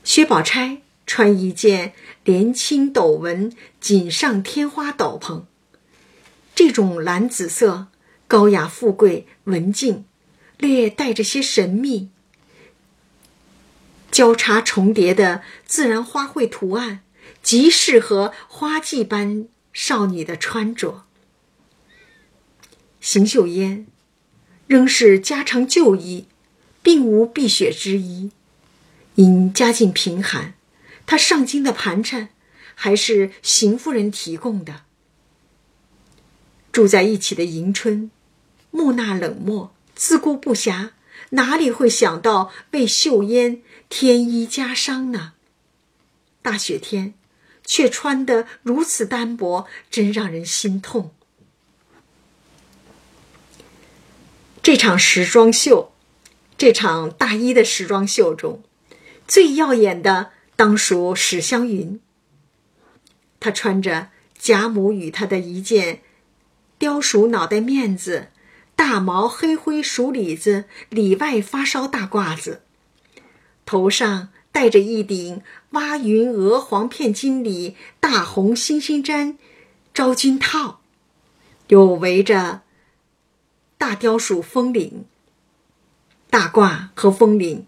[0.02, 1.92] 薛宝钗穿一件
[2.24, 5.42] 连青斗纹锦上添花斗篷，
[6.54, 7.88] 这种蓝紫色
[8.28, 10.04] 高雅富贵文静，
[10.58, 12.08] 略带着些神秘，
[14.10, 17.00] 交叉重叠的自然花卉图案，
[17.42, 21.04] 极适合花季般少女的穿着。
[23.00, 23.86] 邢岫烟
[24.68, 26.26] 仍是家常旧衣，
[26.82, 28.30] 并无避雪之衣。
[29.16, 30.54] 因家境贫寒，
[31.06, 32.30] 他上京的盘缠
[32.74, 34.82] 还是邢夫人提供的。
[36.70, 38.10] 住在一起的迎春，
[38.70, 40.90] 木讷冷漠，自顾不暇，
[41.30, 45.34] 哪里会想到为秀烟添衣加裳呢？
[46.40, 47.12] 大雪天，
[47.64, 51.12] 却穿得如此单薄，真让人心痛。
[54.62, 55.92] 这场时装秀，
[56.56, 58.62] 这场大衣的时装秀中，
[59.28, 60.30] 最耀眼的
[60.62, 61.98] 当属史湘云。
[63.40, 66.02] 她穿着贾母与她的一件
[66.78, 68.28] 貂鼠脑袋面子、
[68.76, 72.62] 大毛黑灰鼠里子里外发烧大褂子，
[73.66, 79.36] 头上戴着一顶挖云鹅黄片金里大红星星毡
[79.92, 80.80] 昭君套，
[81.66, 82.62] 又围着。
[83.76, 85.06] 大雕鼠风领，
[86.30, 87.66] 大褂和风领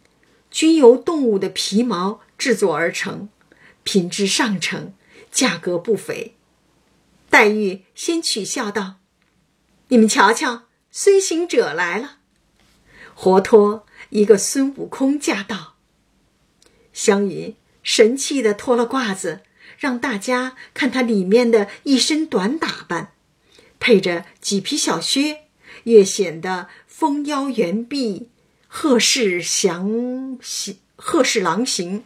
[0.49, 3.29] 均由动物的皮毛制作而成，
[3.83, 4.95] 品质上乘，
[5.31, 6.37] 价格不菲。
[7.31, 8.97] 黛玉先取笑道
[9.89, 12.19] ：“你们瞧瞧，孙行者来了。”
[13.15, 15.75] 活脱一个孙悟空驾到。
[16.93, 19.43] 湘云神气的脱了褂子，
[19.79, 23.13] 让大家看他里面的一身短打扮，
[23.79, 25.43] 配着几匹小靴。
[25.85, 28.31] 越显得丰腰圆臂，
[28.69, 32.05] 鹤视翔行，鹤视狼形，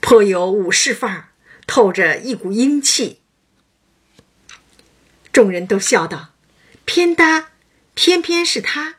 [0.00, 1.28] 颇有武士范儿，
[1.66, 3.20] 透着一股英气。
[5.32, 6.30] 众人都笑道
[6.84, 7.52] ：“偏搭，
[7.94, 8.96] 偏偏是他，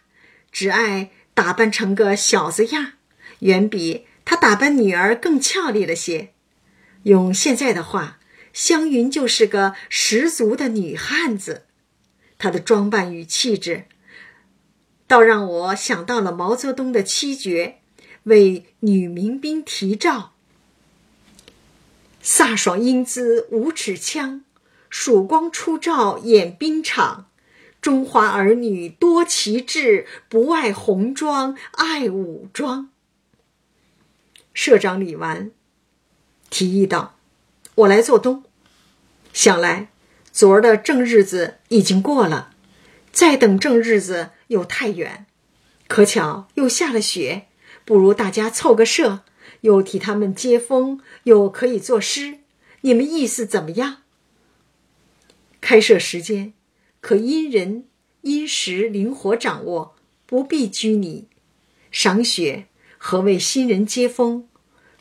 [0.51, 2.93] 只爱打扮成个小子样，
[3.39, 6.33] 远比他打扮女儿更俏丽了些。
[7.03, 8.17] 用现在的话。”
[8.53, 11.67] 湘云就是个十足的女汉子，
[12.37, 13.85] 她的装扮与气质，
[15.07, 17.77] 倒让我想到了毛泽东的七绝，
[18.23, 20.30] 为女民兵题诏：
[22.23, 24.43] 飒爽英姿五尺枪，
[24.89, 27.27] 曙光初照演兵场，
[27.81, 32.89] 中华儿女多奇志，不爱红装爱武装。
[34.53, 35.51] 社长李纨
[36.49, 37.15] 提议道。
[37.75, 38.43] 我来做东，
[39.31, 39.89] 想来
[40.31, 42.53] 昨儿的正日子已经过了，
[43.11, 45.25] 再等正日子又太远。
[45.87, 47.47] 可巧又下了雪，
[47.85, 49.23] 不如大家凑个社，
[49.61, 52.39] 又替他们接风，又可以作诗。
[52.81, 54.03] 你们意思怎么样？
[55.59, 56.53] 开设时间
[56.99, 57.85] 可因人
[58.21, 59.95] 因时灵活掌握，
[60.25, 61.27] 不必拘泥。
[61.89, 64.47] 赏雪和为新人接风。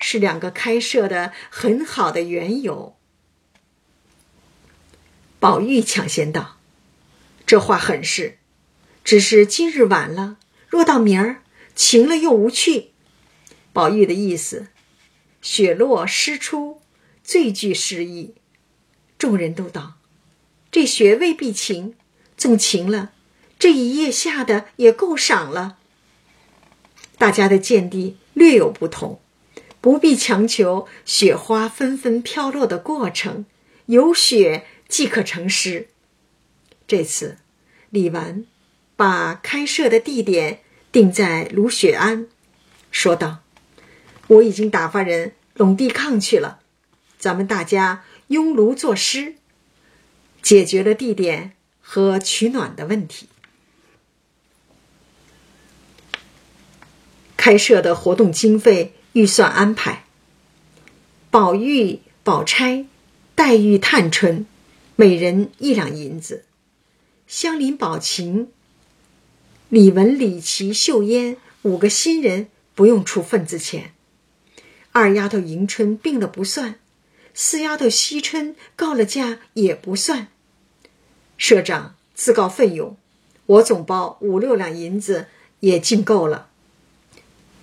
[0.03, 2.97] 是两个开设的很好的缘由。
[5.39, 6.57] 宝玉抢先道
[7.45, 8.39] ：“这话很是，
[9.05, 10.39] 只是今日晚了，
[10.71, 11.43] 若到明儿
[11.75, 12.90] 晴了又无趣。”
[13.73, 14.69] 宝玉的意思，
[15.43, 16.81] 雪落诗出，
[17.23, 18.35] 最具诗意。
[19.19, 19.95] 众人都道
[20.71, 21.95] ：“这雪未必晴，
[22.37, 23.13] 纵晴了，
[23.59, 25.79] 这一夜下的也够赏了。”
[27.19, 29.21] 大家的见地略有不同。
[29.83, 33.47] 不必强求雪花纷纷飘落的过程，
[33.87, 35.89] 有雪即可成诗。
[36.87, 37.39] 这次，
[37.89, 38.45] 李纨
[38.95, 40.61] 把开设的地点
[40.93, 42.29] 定在卢雪庵，
[42.91, 43.39] 说道
[44.31, 46.61] ：“我已经打发人拢地炕去了，
[47.19, 49.35] 咱们大家拥炉作诗，
[50.41, 53.29] 解决了地点和取暖的问题。
[57.37, 60.05] 开设的活动经费。”预算安排：
[61.33, 62.87] 宝玉、宝钗、
[63.35, 64.47] 黛玉、探春，
[64.95, 66.45] 每人一两银子；
[67.27, 68.53] 香菱、宝琴、
[69.69, 73.91] 李文、李琦、秀烟五个新人不用出份子钱；
[74.93, 76.75] 二丫头迎春病了不算；
[77.33, 80.29] 四丫头惜春告了假也不算。
[81.37, 82.97] 社长自告奋勇，
[83.47, 85.27] 我总包五六两银子
[85.61, 86.49] 也尽够了。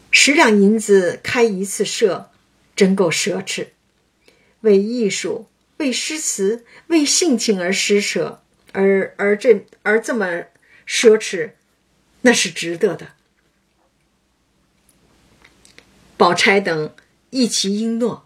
[0.10, 2.32] 十两银子开一次社，
[2.76, 3.68] 真够奢侈。
[4.62, 5.48] 为艺术、
[5.78, 10.46] 为诗词、为性情而施舍，而而这而这么
[10.88, 11.52] 奢侈，
[12.22, 13.10] 那是值得的。
[16.18, 16.96] 宝钗等
[17.30, 18.26] 一齐应诺。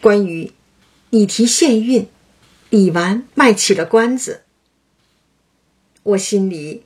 [0.00, 0.52] 关于
[1.10, 2.08] 你提现运，
[2.70, 4.42] 李纨卖起了关子，
[6.02, 6.84] 我心里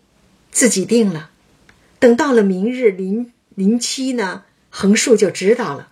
[0.51, 1.31] 自己定了。
[1.99, 3.33] 等到了明日临。
[3.57, 5.91] 临期呢，横竖就知道了。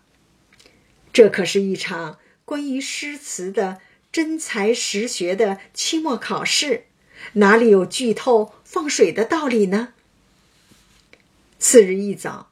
[1.15, 3.81] 这可是一场关于诗词的
[4.13, 6.85] 真才实学的期末考试，
[7.33, 9.95] 哪里有剧透放水的道理呢？
[11.59, 12.51] 次日一早，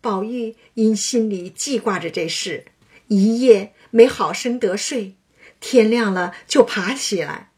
[0.00, 2.66] 宝玉因心里记挂着这事，
[3.08, 5.14] 一夜没好生得睡。
[5.60, 7.50] 天亮了就爬起来，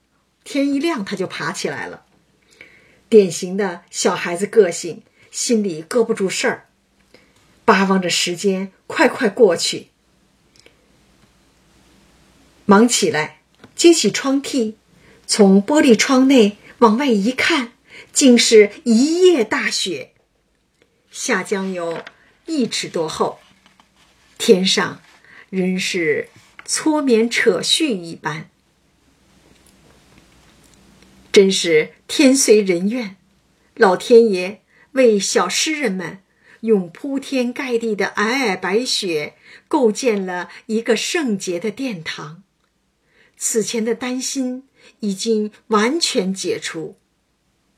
[0.42, 2.04] 天一亮他就爬起来了。
[3.08, 6.68] 典型的小孩子个性，心里搁不住事儿。
[7.64, 9.90] 巴望着时间快快过去，
[12.64, 13.42] 忙起来，
[13.76, 14.74] 揭起窗屉，
[15.28, 17.74] 从玻璃窗内往外一看，
[18.12, 20.12] 竟是一夜大雪，
[21.12, 22.02] 下江游
[22.46, 23.40] 一尺多厚，
[24.38, 25.00] 天上
[25.50, 26.28] 仍是
[26.64, 28.50] 搓棉扯絮一般，
[31.32, 33.16] 真是天随人愿，
[33.74, 34.62] 老天爷
[34.92, 36.22] 为小诗人们
[36.60, 39.34] 用铺天盖地的皑皑白雪
[39.66, 42.42] 构建了一个圣洁的殿堂。
[43.36, 44.68] 此前的担心
[45.00, 46.96] 已经完全解除，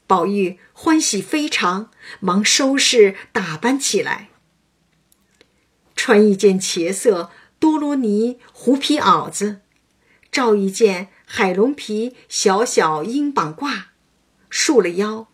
[0.07, 1.91] 宝玉欢喜非常，
[2.21, 4.29] 忙收拾打扮起来，
[5.97, 9.61] 穿一件茄色多罗尼狐皮袄子，
[10.31, 13.85] 罩一件海龙皮小小鹰膀褂，
[14.51, 15.29] 束了腰，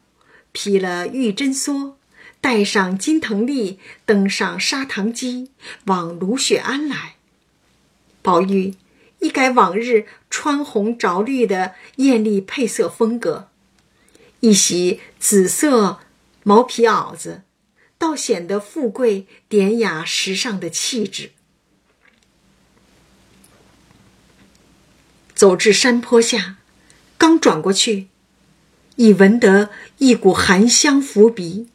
[0.53, 1.95] 披了玉针梭，
[2.41, 5.51] 戴上金藤笠，登上砂糖机，
[5.87, 7.17] 往芦雪庵来。
[8.23, 8.77] 宝玉。
[9.23, 13.49] 一改往日穿红着绿的艳丽配色风格，
[14.41, 16.01] 一袭紫色
[16.43, 17.43] 毛皮袄子，
[18.01, 21.33] 倒显得富贵典雅、时尚的气质。
[25.35, 26.57] 走至山坡下，
[27.19, 28.09] 刚转过去，
[28.97, 31.69] 已闻得一股寒香拂鼻，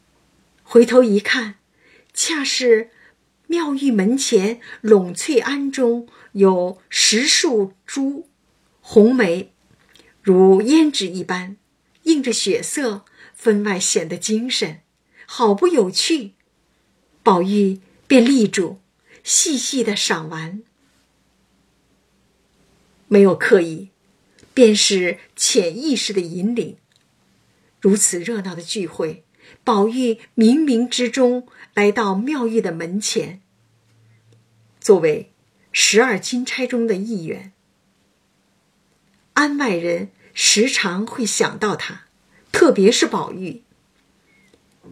[0.64, 1.54] 回头一看，
[2.12, 2.90] 恰是。
[3.48, 8.28] 妙玉门前栊翠庵中有十树株
[8.80, 9.52] 红梅，
[10.20, 11.56] 如胭脂一般，
[12.02, 13.04] 映着血色，
[13.36, 14.80] 分外显得精神，
[15.38, 16.32] 好不有趣。
[17.22, 18.78] 宝玉便立住，
[19.22, 20.62] 细细的赏玩，
[23.06, 23.90] 没有刻意，
[24.54, 26.78] 便是潜意识的引领。
[27.82, 29.24] 如此热闹的聚会。
[29.62, 33.42] 宝玉冥冥之中来到妙玉的门前。
[34.80, 35.34] 作为
[35.70, 37.52] 十二金钗中的一员，
[39.34, 42.06] 安外人时常会想到他，
[42.50, 43.65] 特别是宝玉。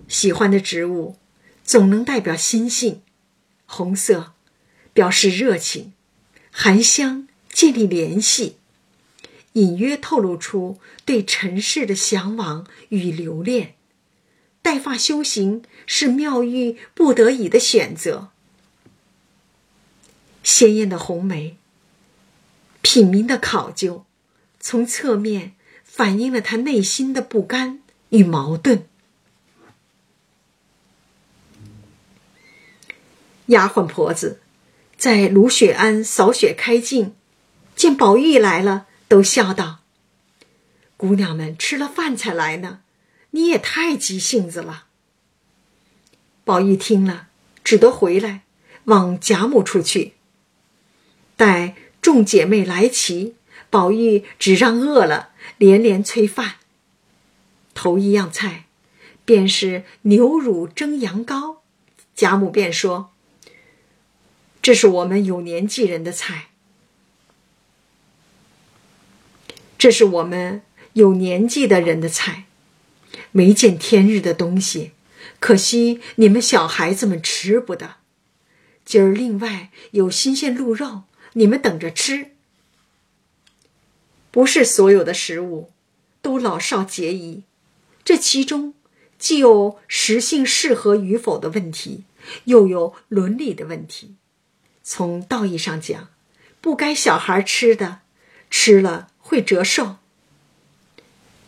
[0.08, 1.16] 喜欢的植物
[1.64, 3.02] 总能代表心性，
[3.66, 4.32] 红色
[4.92, 5.92] 表示热情，
[6.50, 8.56] 含香建立联系，
[9.54, 13.74] 隐约透露出对尘世的向往与留恋。
[14.62, 18.30] 带发修行是妙玉不得已的选择。
[20.42, 21.56] 鲜艳的红梅，
[22.80, 24.06] 品茗的考究，
[24.60, 28.86] 从侧面反映了他内心的不甘与矛盾。
[33.46, 34.40] 丫鬟婆子
[34.96, 37.14] 在芦雪庵扫雪开镜，
[37.76, 39.80] 见宝玉来了，都笑道
[40.96, 42.80] ：“姑娘们吃了饭才来呢。”
[43.34, 44.84] 你也太急性子了。
[46.44, 47.26] 宝玉听了，
[47.64, 48.42] 只得回来，
[48.84, 50.12] 往贾母处去。
[51.36, 53.34] 待众姐妹来齐，
[53.70, 56.58] 宝玉只让饿了，连连催饭。
[57.74, 58.66] 头一样菜，
[59.24, 61.56] 便是牛乳蒸羊羔。
[62.14, 63.10] 贾母便说
[64.64, 66.46] ：“这是我们有年纪人的菜，
[69.76, 70.62] 这是我们
[70.94, 72.44] 有年纪的人的菜。”
[73.30, 74.92] 没见天日的东西，
[75.38, 77.96] 可惜你们小孩子们吃不得。
[78.86, 81.02] 今儿另外有新鲜鹿肉，
[81.34, 82.30] 你们等着吃。
[84.30, 85.72] 不是所有的食物
[86.22, 87.42] 都老少皆宜，
[88.02, 88.72] 这其中
[89.18, 92.04] 既有食性适合与否的问题，
[92.44, 94.14] 又有伦理的问题。
[94.84, 96.10] 从道义上讲，
[96.60, 98.02] 不该小孩吃的，
[98.48, 99.96] 吃了会折寿。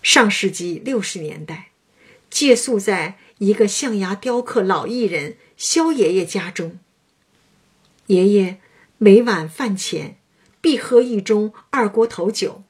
[0.02, 1.68] 上世纪六十年代。
[2.28, 6.78] 借宿在一个象牙雕刻老艺人萧爷爷家中。
[8.08, 8.60] 爷爷
[8.98, 10.18] 每晚饭前
[10.60, 12.62] 必喝一盅二锅头酒，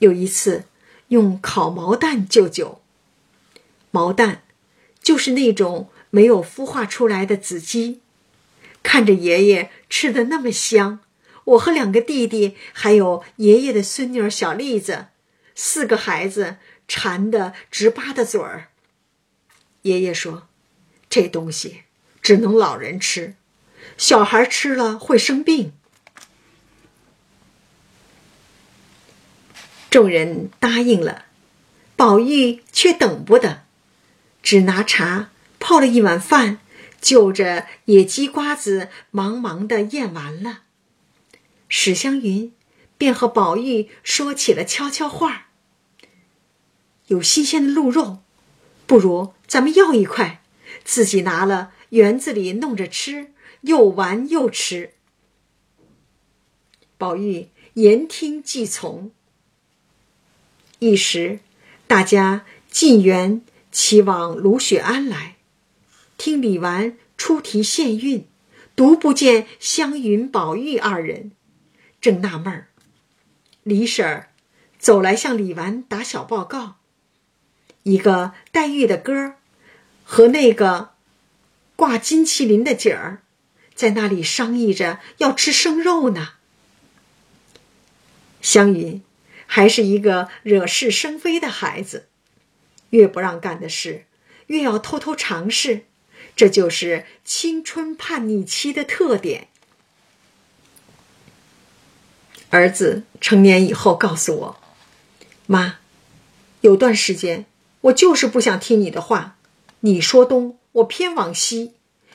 [0.00, 0.64] 有一次
[1.08, 2.80] 用烤毛蛋就酒。
[3.92, 4.42] 毛蛋
[5.00, 8.00] 就是那种没有孵化出来的子鸡。
[8.88, 11.00] 看着爷爷吃的那么香，
[11.44, 15.08] 我和两个弟弟还有爷爷的孙女小栗子，
[15.54, 16.56] 四个孩子
[16.88, 18.68] 馋得直吧嗒嘴儿。
[19.82, 20.48] 爷爷说
[21.10, 21.82] ：“这东西
[22.22, 23.34] 只能老人吃，
[23.98, 25.74] 小孩吃了会生病。”
[29.90, 31.26] 众人答应了，
[31.94, 33.64] 宝玉却等不得，
[34.42, 35.28] 只拿茶
[35.58, 36.60] 泡了一碗饭，
[37.00, 40.62] 就着野鸡瓜子，忙忙的咽完了。
[41.68, 42.52] 史湘云
[42.96, 45.48] 便和宝玉说起了悄悄话
[47.08, 48.18] ：“有新鲜的鹿肉。”
[48.86, 50.42] 不如咱们要一块，
[50.82, 54.94] 自己拿了园子里弄着吃，又玩又吃。
[56.96, 59.10] 宝玉言听计从。
[60.78, 61.40] 一时，
[61.86, 65.36] 大家进园齐往卢雪庵来，
[66.18, 68.26] 听李纨出题献韵，
[68.74, 71.30] 独不见湘云、宝玉二人，
[72.00, 72.68] 正纳闷儿。
[73.62, 74.32] 李婶儿
[74.78, 76.78] 走来向李纨打小报告：
[77.84, 79.36] 一个黛玉的歌儿
[80.02, 80.90] 和那个
[81.76, 83.22] 挂金麒麟的景儿，
[83.74, 86.34] 在那里商议着要吃生肉呢。
[88.40, 89.02] 湘云
[89.46, 92.08] 还是一个惹是生非的孩子，
[92.90, 94.06] 越不让干的事，
[94.46, 95.86] 越要偷偷尝试，
[96.38, 99.48] 这就是青春叛逆期的特点。
[102.50, 104.60] 儿子成年以后告诉我
[105.46, 105.80] ：“妈，
[106.60, 107.44] 有段时间
[107.80, 109.36] 我就是不想听你的话，
[109.80, 111.72] 你说东，我偏往西，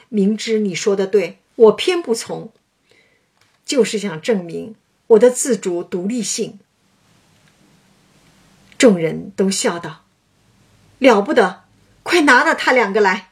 [0.07, 2.53] 明知你说的对，我偏不从，
[3.65, 4.74] 就是想证明。”
[5.07, 6.59] 我的自主独立性，
[8.78, 10.05] 众人都笑道
[10.97, 11.65] ：“了不得！
[12.03, 13.32] 快拿了他两个来。”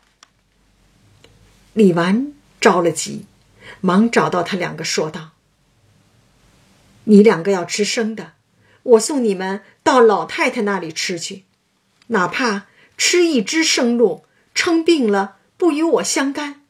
[1.73, 3.25] 李纨着了急，
[3.79, 5.31] 忙找到他两个，说道
[7.05, 8.33] ：“你两个要吃生的，
[8.83, 11.45] 我送你们到老太太那里吃去，
[12.07, 12.67] 哪怕
[12.97, 16.61] 吃一只生鹿，撑病了不与我相干。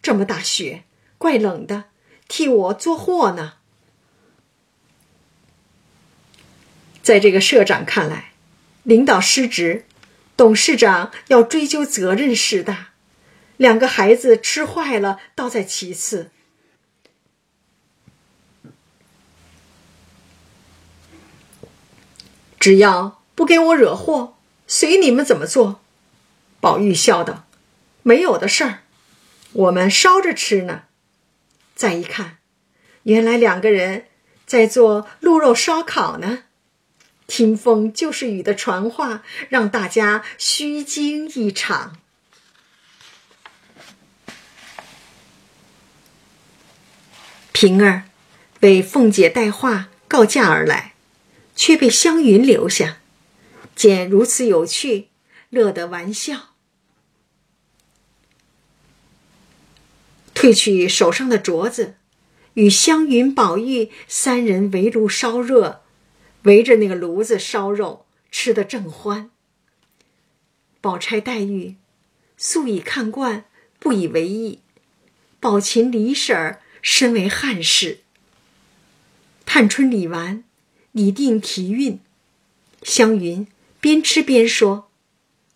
[0.00, 0.84] 这么大雪，
[1.18, 1.84] 怪冷的，
[2.26, 3.54] 替我做祸呢。”
[7.02, 8.32] 在这个社长看来，
[8.84, 9.84] 领导失职，
[10.36, 12.91] 董事长要追究责任事大，
[13.56, 16.30] 两个孩子吃坏了倒在其次。
[22.58, 24.36] 只要不给我惹祸，
[24.68, 25.80] 随你们怎么做。
[26.60, 27.44] 宝玉笑道
[28.04, 28.82] ：“没有的事儿，
[29.52, 30.84] 我们烧着吃呢。”
[31.74, 32.38] 再一看，
[33.02, 34.06] 原来两个人
[34.46, 36.44] 在做鹿肉烧烤呢。
[37.26, 41.96] 听风就是雨的传话，让大家虚惊一场。
[47.62, 48.02] 平儿
[48.62, 50.94] 为凤姐带话告假而来，
[51.54, 52.98] 却被湘云留下，
[53.76, 55.10] 见如此有趣，
[55.48, 56.54] 乐得玩笑。
[60.34, 61.94] 褪去手上的镯子，
[62.54, 65.82] 与湘云、宝玉三人围炉烧热。
[66.42, 69.30] 围着那个炉子烧肉，吃得正欢。
[70.80, 71.76] 宝钗、黛玉
[72.36, 73.44] 素已看惯，
[73.78, 74.58] 不以为意；
[75.38, 78.00] 宝琴、李婶儿身为汉室，
[79.46, 80.44] 探春、李纨
[80.92, 81.98] 拟定题韵。
[82.82, 83.46] 湘云
[83.80, 84.90] 边吃边说：“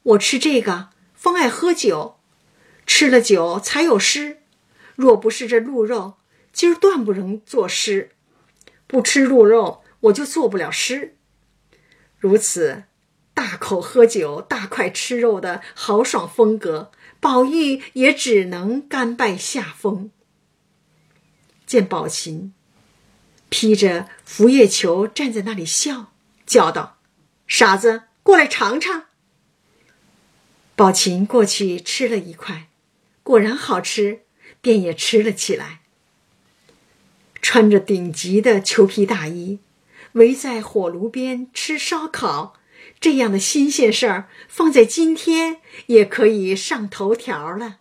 [0.03, 2.17] 我吃这个方爱喝酒，
[2.87, 4.39] 吃了酒才有诗。
[4.95, 6.15] 若不是这鹿肉，
[6.55, 8.13] 今儿断不能作诗。
[8.87, 11.17] 不吃鹿肉。”我就做不了诗，
[12.19, 12.85] 如此
[13.35, 20.11] 大口喝酒、大块吃肉的豪爽风格，宝玉也只能甘拜下风。
[21.67, 22.55] 见宝琴
[23.49, 26.13] 披着拂叶裘站在那里笑，
[26.47, 26.99] 叫道
[27.47, 29.05] ：“傻子，过来尝尝。”
[30.77, 32.69] 宝琴过去吃了一块，
[33.23, 34.23] 果然好吃，
[34.61, 35.81] 便也吃了起来。
[37.43, 39.61] 穿着顶级的裘皮大衣。
[40.13, 42.55] 围在火炉边吃烧烤，
[42.99, 47.81] 这样的新鲜事儿，放在今天也可以上头条了。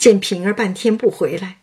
[0.00, 1.58] 见平儿半天不回来，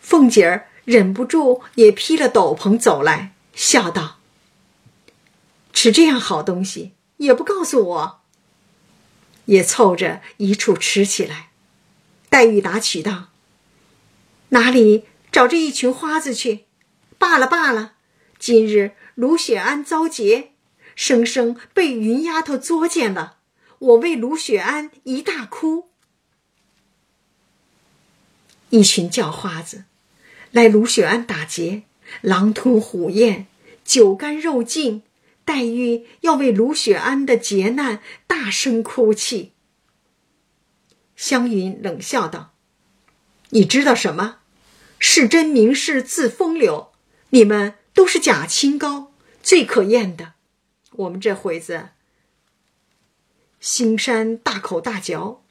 [0.00, 4.18] 凤姐儿忍不住也披了斗篷走来，笑道
[5.72, 8.20] ：“吃这样好东西也不告诉我。”
[9.46, 11.50] 也凑着一处吃起来。
[12.28, 13.28] 黛玉打趣道
[14.50, 16.64] ：“哪里？”找这一群花子去，
[17.18, 17.92] 罢了罢了。
[18.38, 20.52] 今日卢雪安遭劫，
[20.94, 23.36] 生生被云丫头作践了。
[23.78, 25.90] 我为卢雪安一大哭。
[28.76, 29.84] 一群叫花子
[30.50, 31.84] 来卢雪庵打劫，
[32.20, 33.46] 狼吞虎咽，
[33.84, 35.02] 酒干肉净。
[35.46, 39.52] 黛玉要为卢雪庵的劫难大声哭泣。
[41.14, 42.52] 湘云冷笑道
[43.50, 44.40] ：“你知道什么？”
[44.98, 46.90] 是真名士自风流，
[47.30, 49.12] 你们都是假清高，
[49.42, 50.32] 最可厌的。
[50.92, 51.90] 我们这回子，
[53.60, 55.42] 兴山大口大嚼；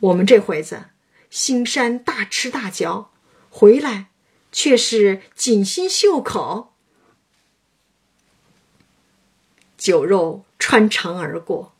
[0.00, 0.84] 我们这回子，
[1.32, 3.10] 兴山大吃大嚼，
[3.48, 4.10] 回来
[4.52, 6.74] 却是锦心绣口，
[9.78, 11.74] 酒肉穿肠而过，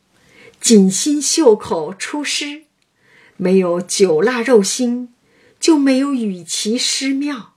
[0.59, 2.63] 锦心绣口出师，
[3.37, 5.13] 没有酒辣肉心。
[5.59, 7.55] 就没有与其诗妙，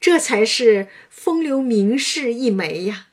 [0.00, 3.08] 这才是风流名士一枚呀。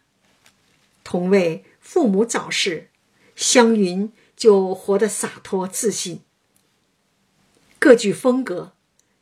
[1.04, 2.92] 同为父母早逝，
[3.36, 6.22] 湘云就活得洒脱自信。
[7.80, 8.74] 各具风格，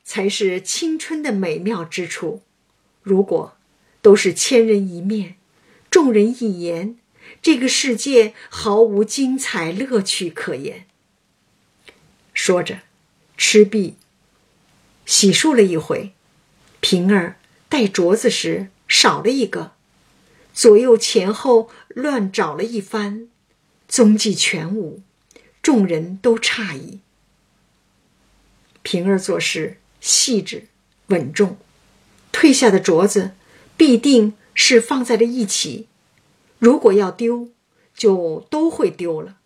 [0.04, 2.42] 才是青春的美妙之处。
[3.04, 3.58] 如果
[4.02, 5.36] 都是千人一面，
[5.92, 6.98] 众人一言，
[7.42, 10.86] 这个世界毫无精彩乐趣可言。
[12.34, 12.80] 说着，
[13.38, 13.96] 赤壁
[15.06, 16.14] 洗漱了一回，
[16.80, 17.38] 平儿
[17.70, 19.74] 带镯子时少了一个，
[20.54, 23.28] 左右前后乱找了一番，
[23.88, 25.02] 踪迹全无，
[25.62, 27.00] 众人都诧异。
[28.86, 30.68] 平儿做事细致
[31.08, 31.58] 稳重，
[32.32, 33.32] 退下的镯子
[33.76, 35.88] 必定是放在了一起。
[36.60, 37.50] 如果要丢，
[37.96, 39.38] 就都会丢了。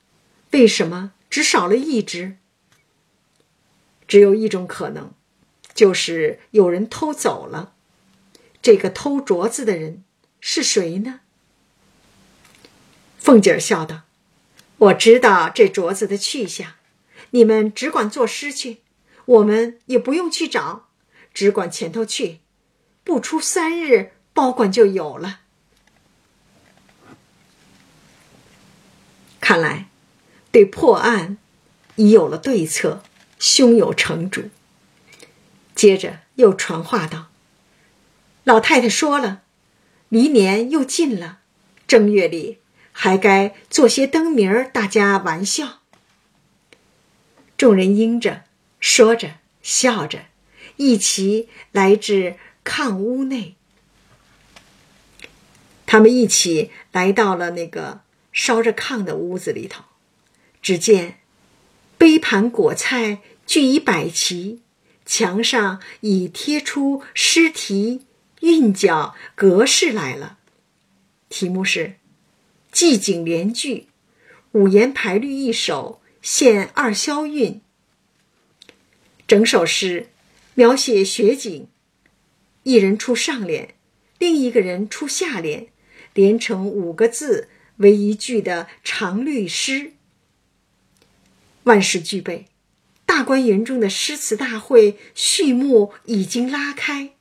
[0.51, 2.35] 为什么只少了一只？
[4.09, 5.13] 只有一种可能，
[5.73, 7.71] 就是有人偷走了。
[8.61, 10.03] 这个偷镯子的人
[10.41, 11.21] 是谁呢？
[13.17, 14.01] 凤姐儿笑道
[14.77, 16.73] ：“我知道这镯子的去向，
[17.29, 18.79] 你们只管作诗去。”
[19.29, 20.87] 我们也不用去找，
[21.35, 22.39] 只管前头去，
[23.03, 25.41] 不出三日，保管就有了。
[29.39, 29.87] 看来，
[30.51, 31.37] 对破案
[31.97, 33.03] 已有了对策，
[33.37, 34.49] 胸有成竹。
[35.75, 37.27] 接着又传话道
[38.43, 39.43] ：“老太太说了，
[40.09, 41.41] 离年又近了，
[41.87, 42.57] 正月里
[42.91, 45.81] 还该做些灯谜儿，大家玩笑。”
[47.55, 48.48] 众人应着。
[48.79, 50.25] 说着，笑着，
[50.77, 53.55] 一齐来至炕屋内。
[55.85, 58.01] 他们一起来到了那个
[58.31, 59.83] 烧着炕的屋子里头，
[60.61, 61.19] 只见
[61.97, 64.61] 杯盘果菜俱已摆齐，
[65.05, 68.05] 墙上已贴出诗题、
[68.41, 70.37] 韵脚、格式来了。
[71.27, 71.95] 题目是
[72.71, 73.87] “季景联句”，
[74.53, 77.61] 五言排律一首，现二消韵。
[79.29, 80.07] 整首诗
[80.55, 81.67] 描写雪景，
[82.63, 83.75] 一人出上联，
[84.17, 85.67] 另一个人出下联，
[86.15, 89.93] 连成五个字为一句的长律诗。
[91.65, 92.47] 万事俱备，
[93.05, 97.11] 大观园中的诗词大会序幕已经拉开，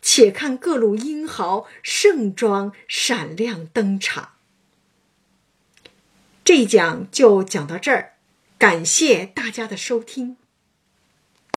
[0.00, 4.30] 且看各路英豪盛装闪亮登场。
[6.42, 8.14] 这一讲就讲到这儿，
[8.56, 10.38] 感谢大家的收听。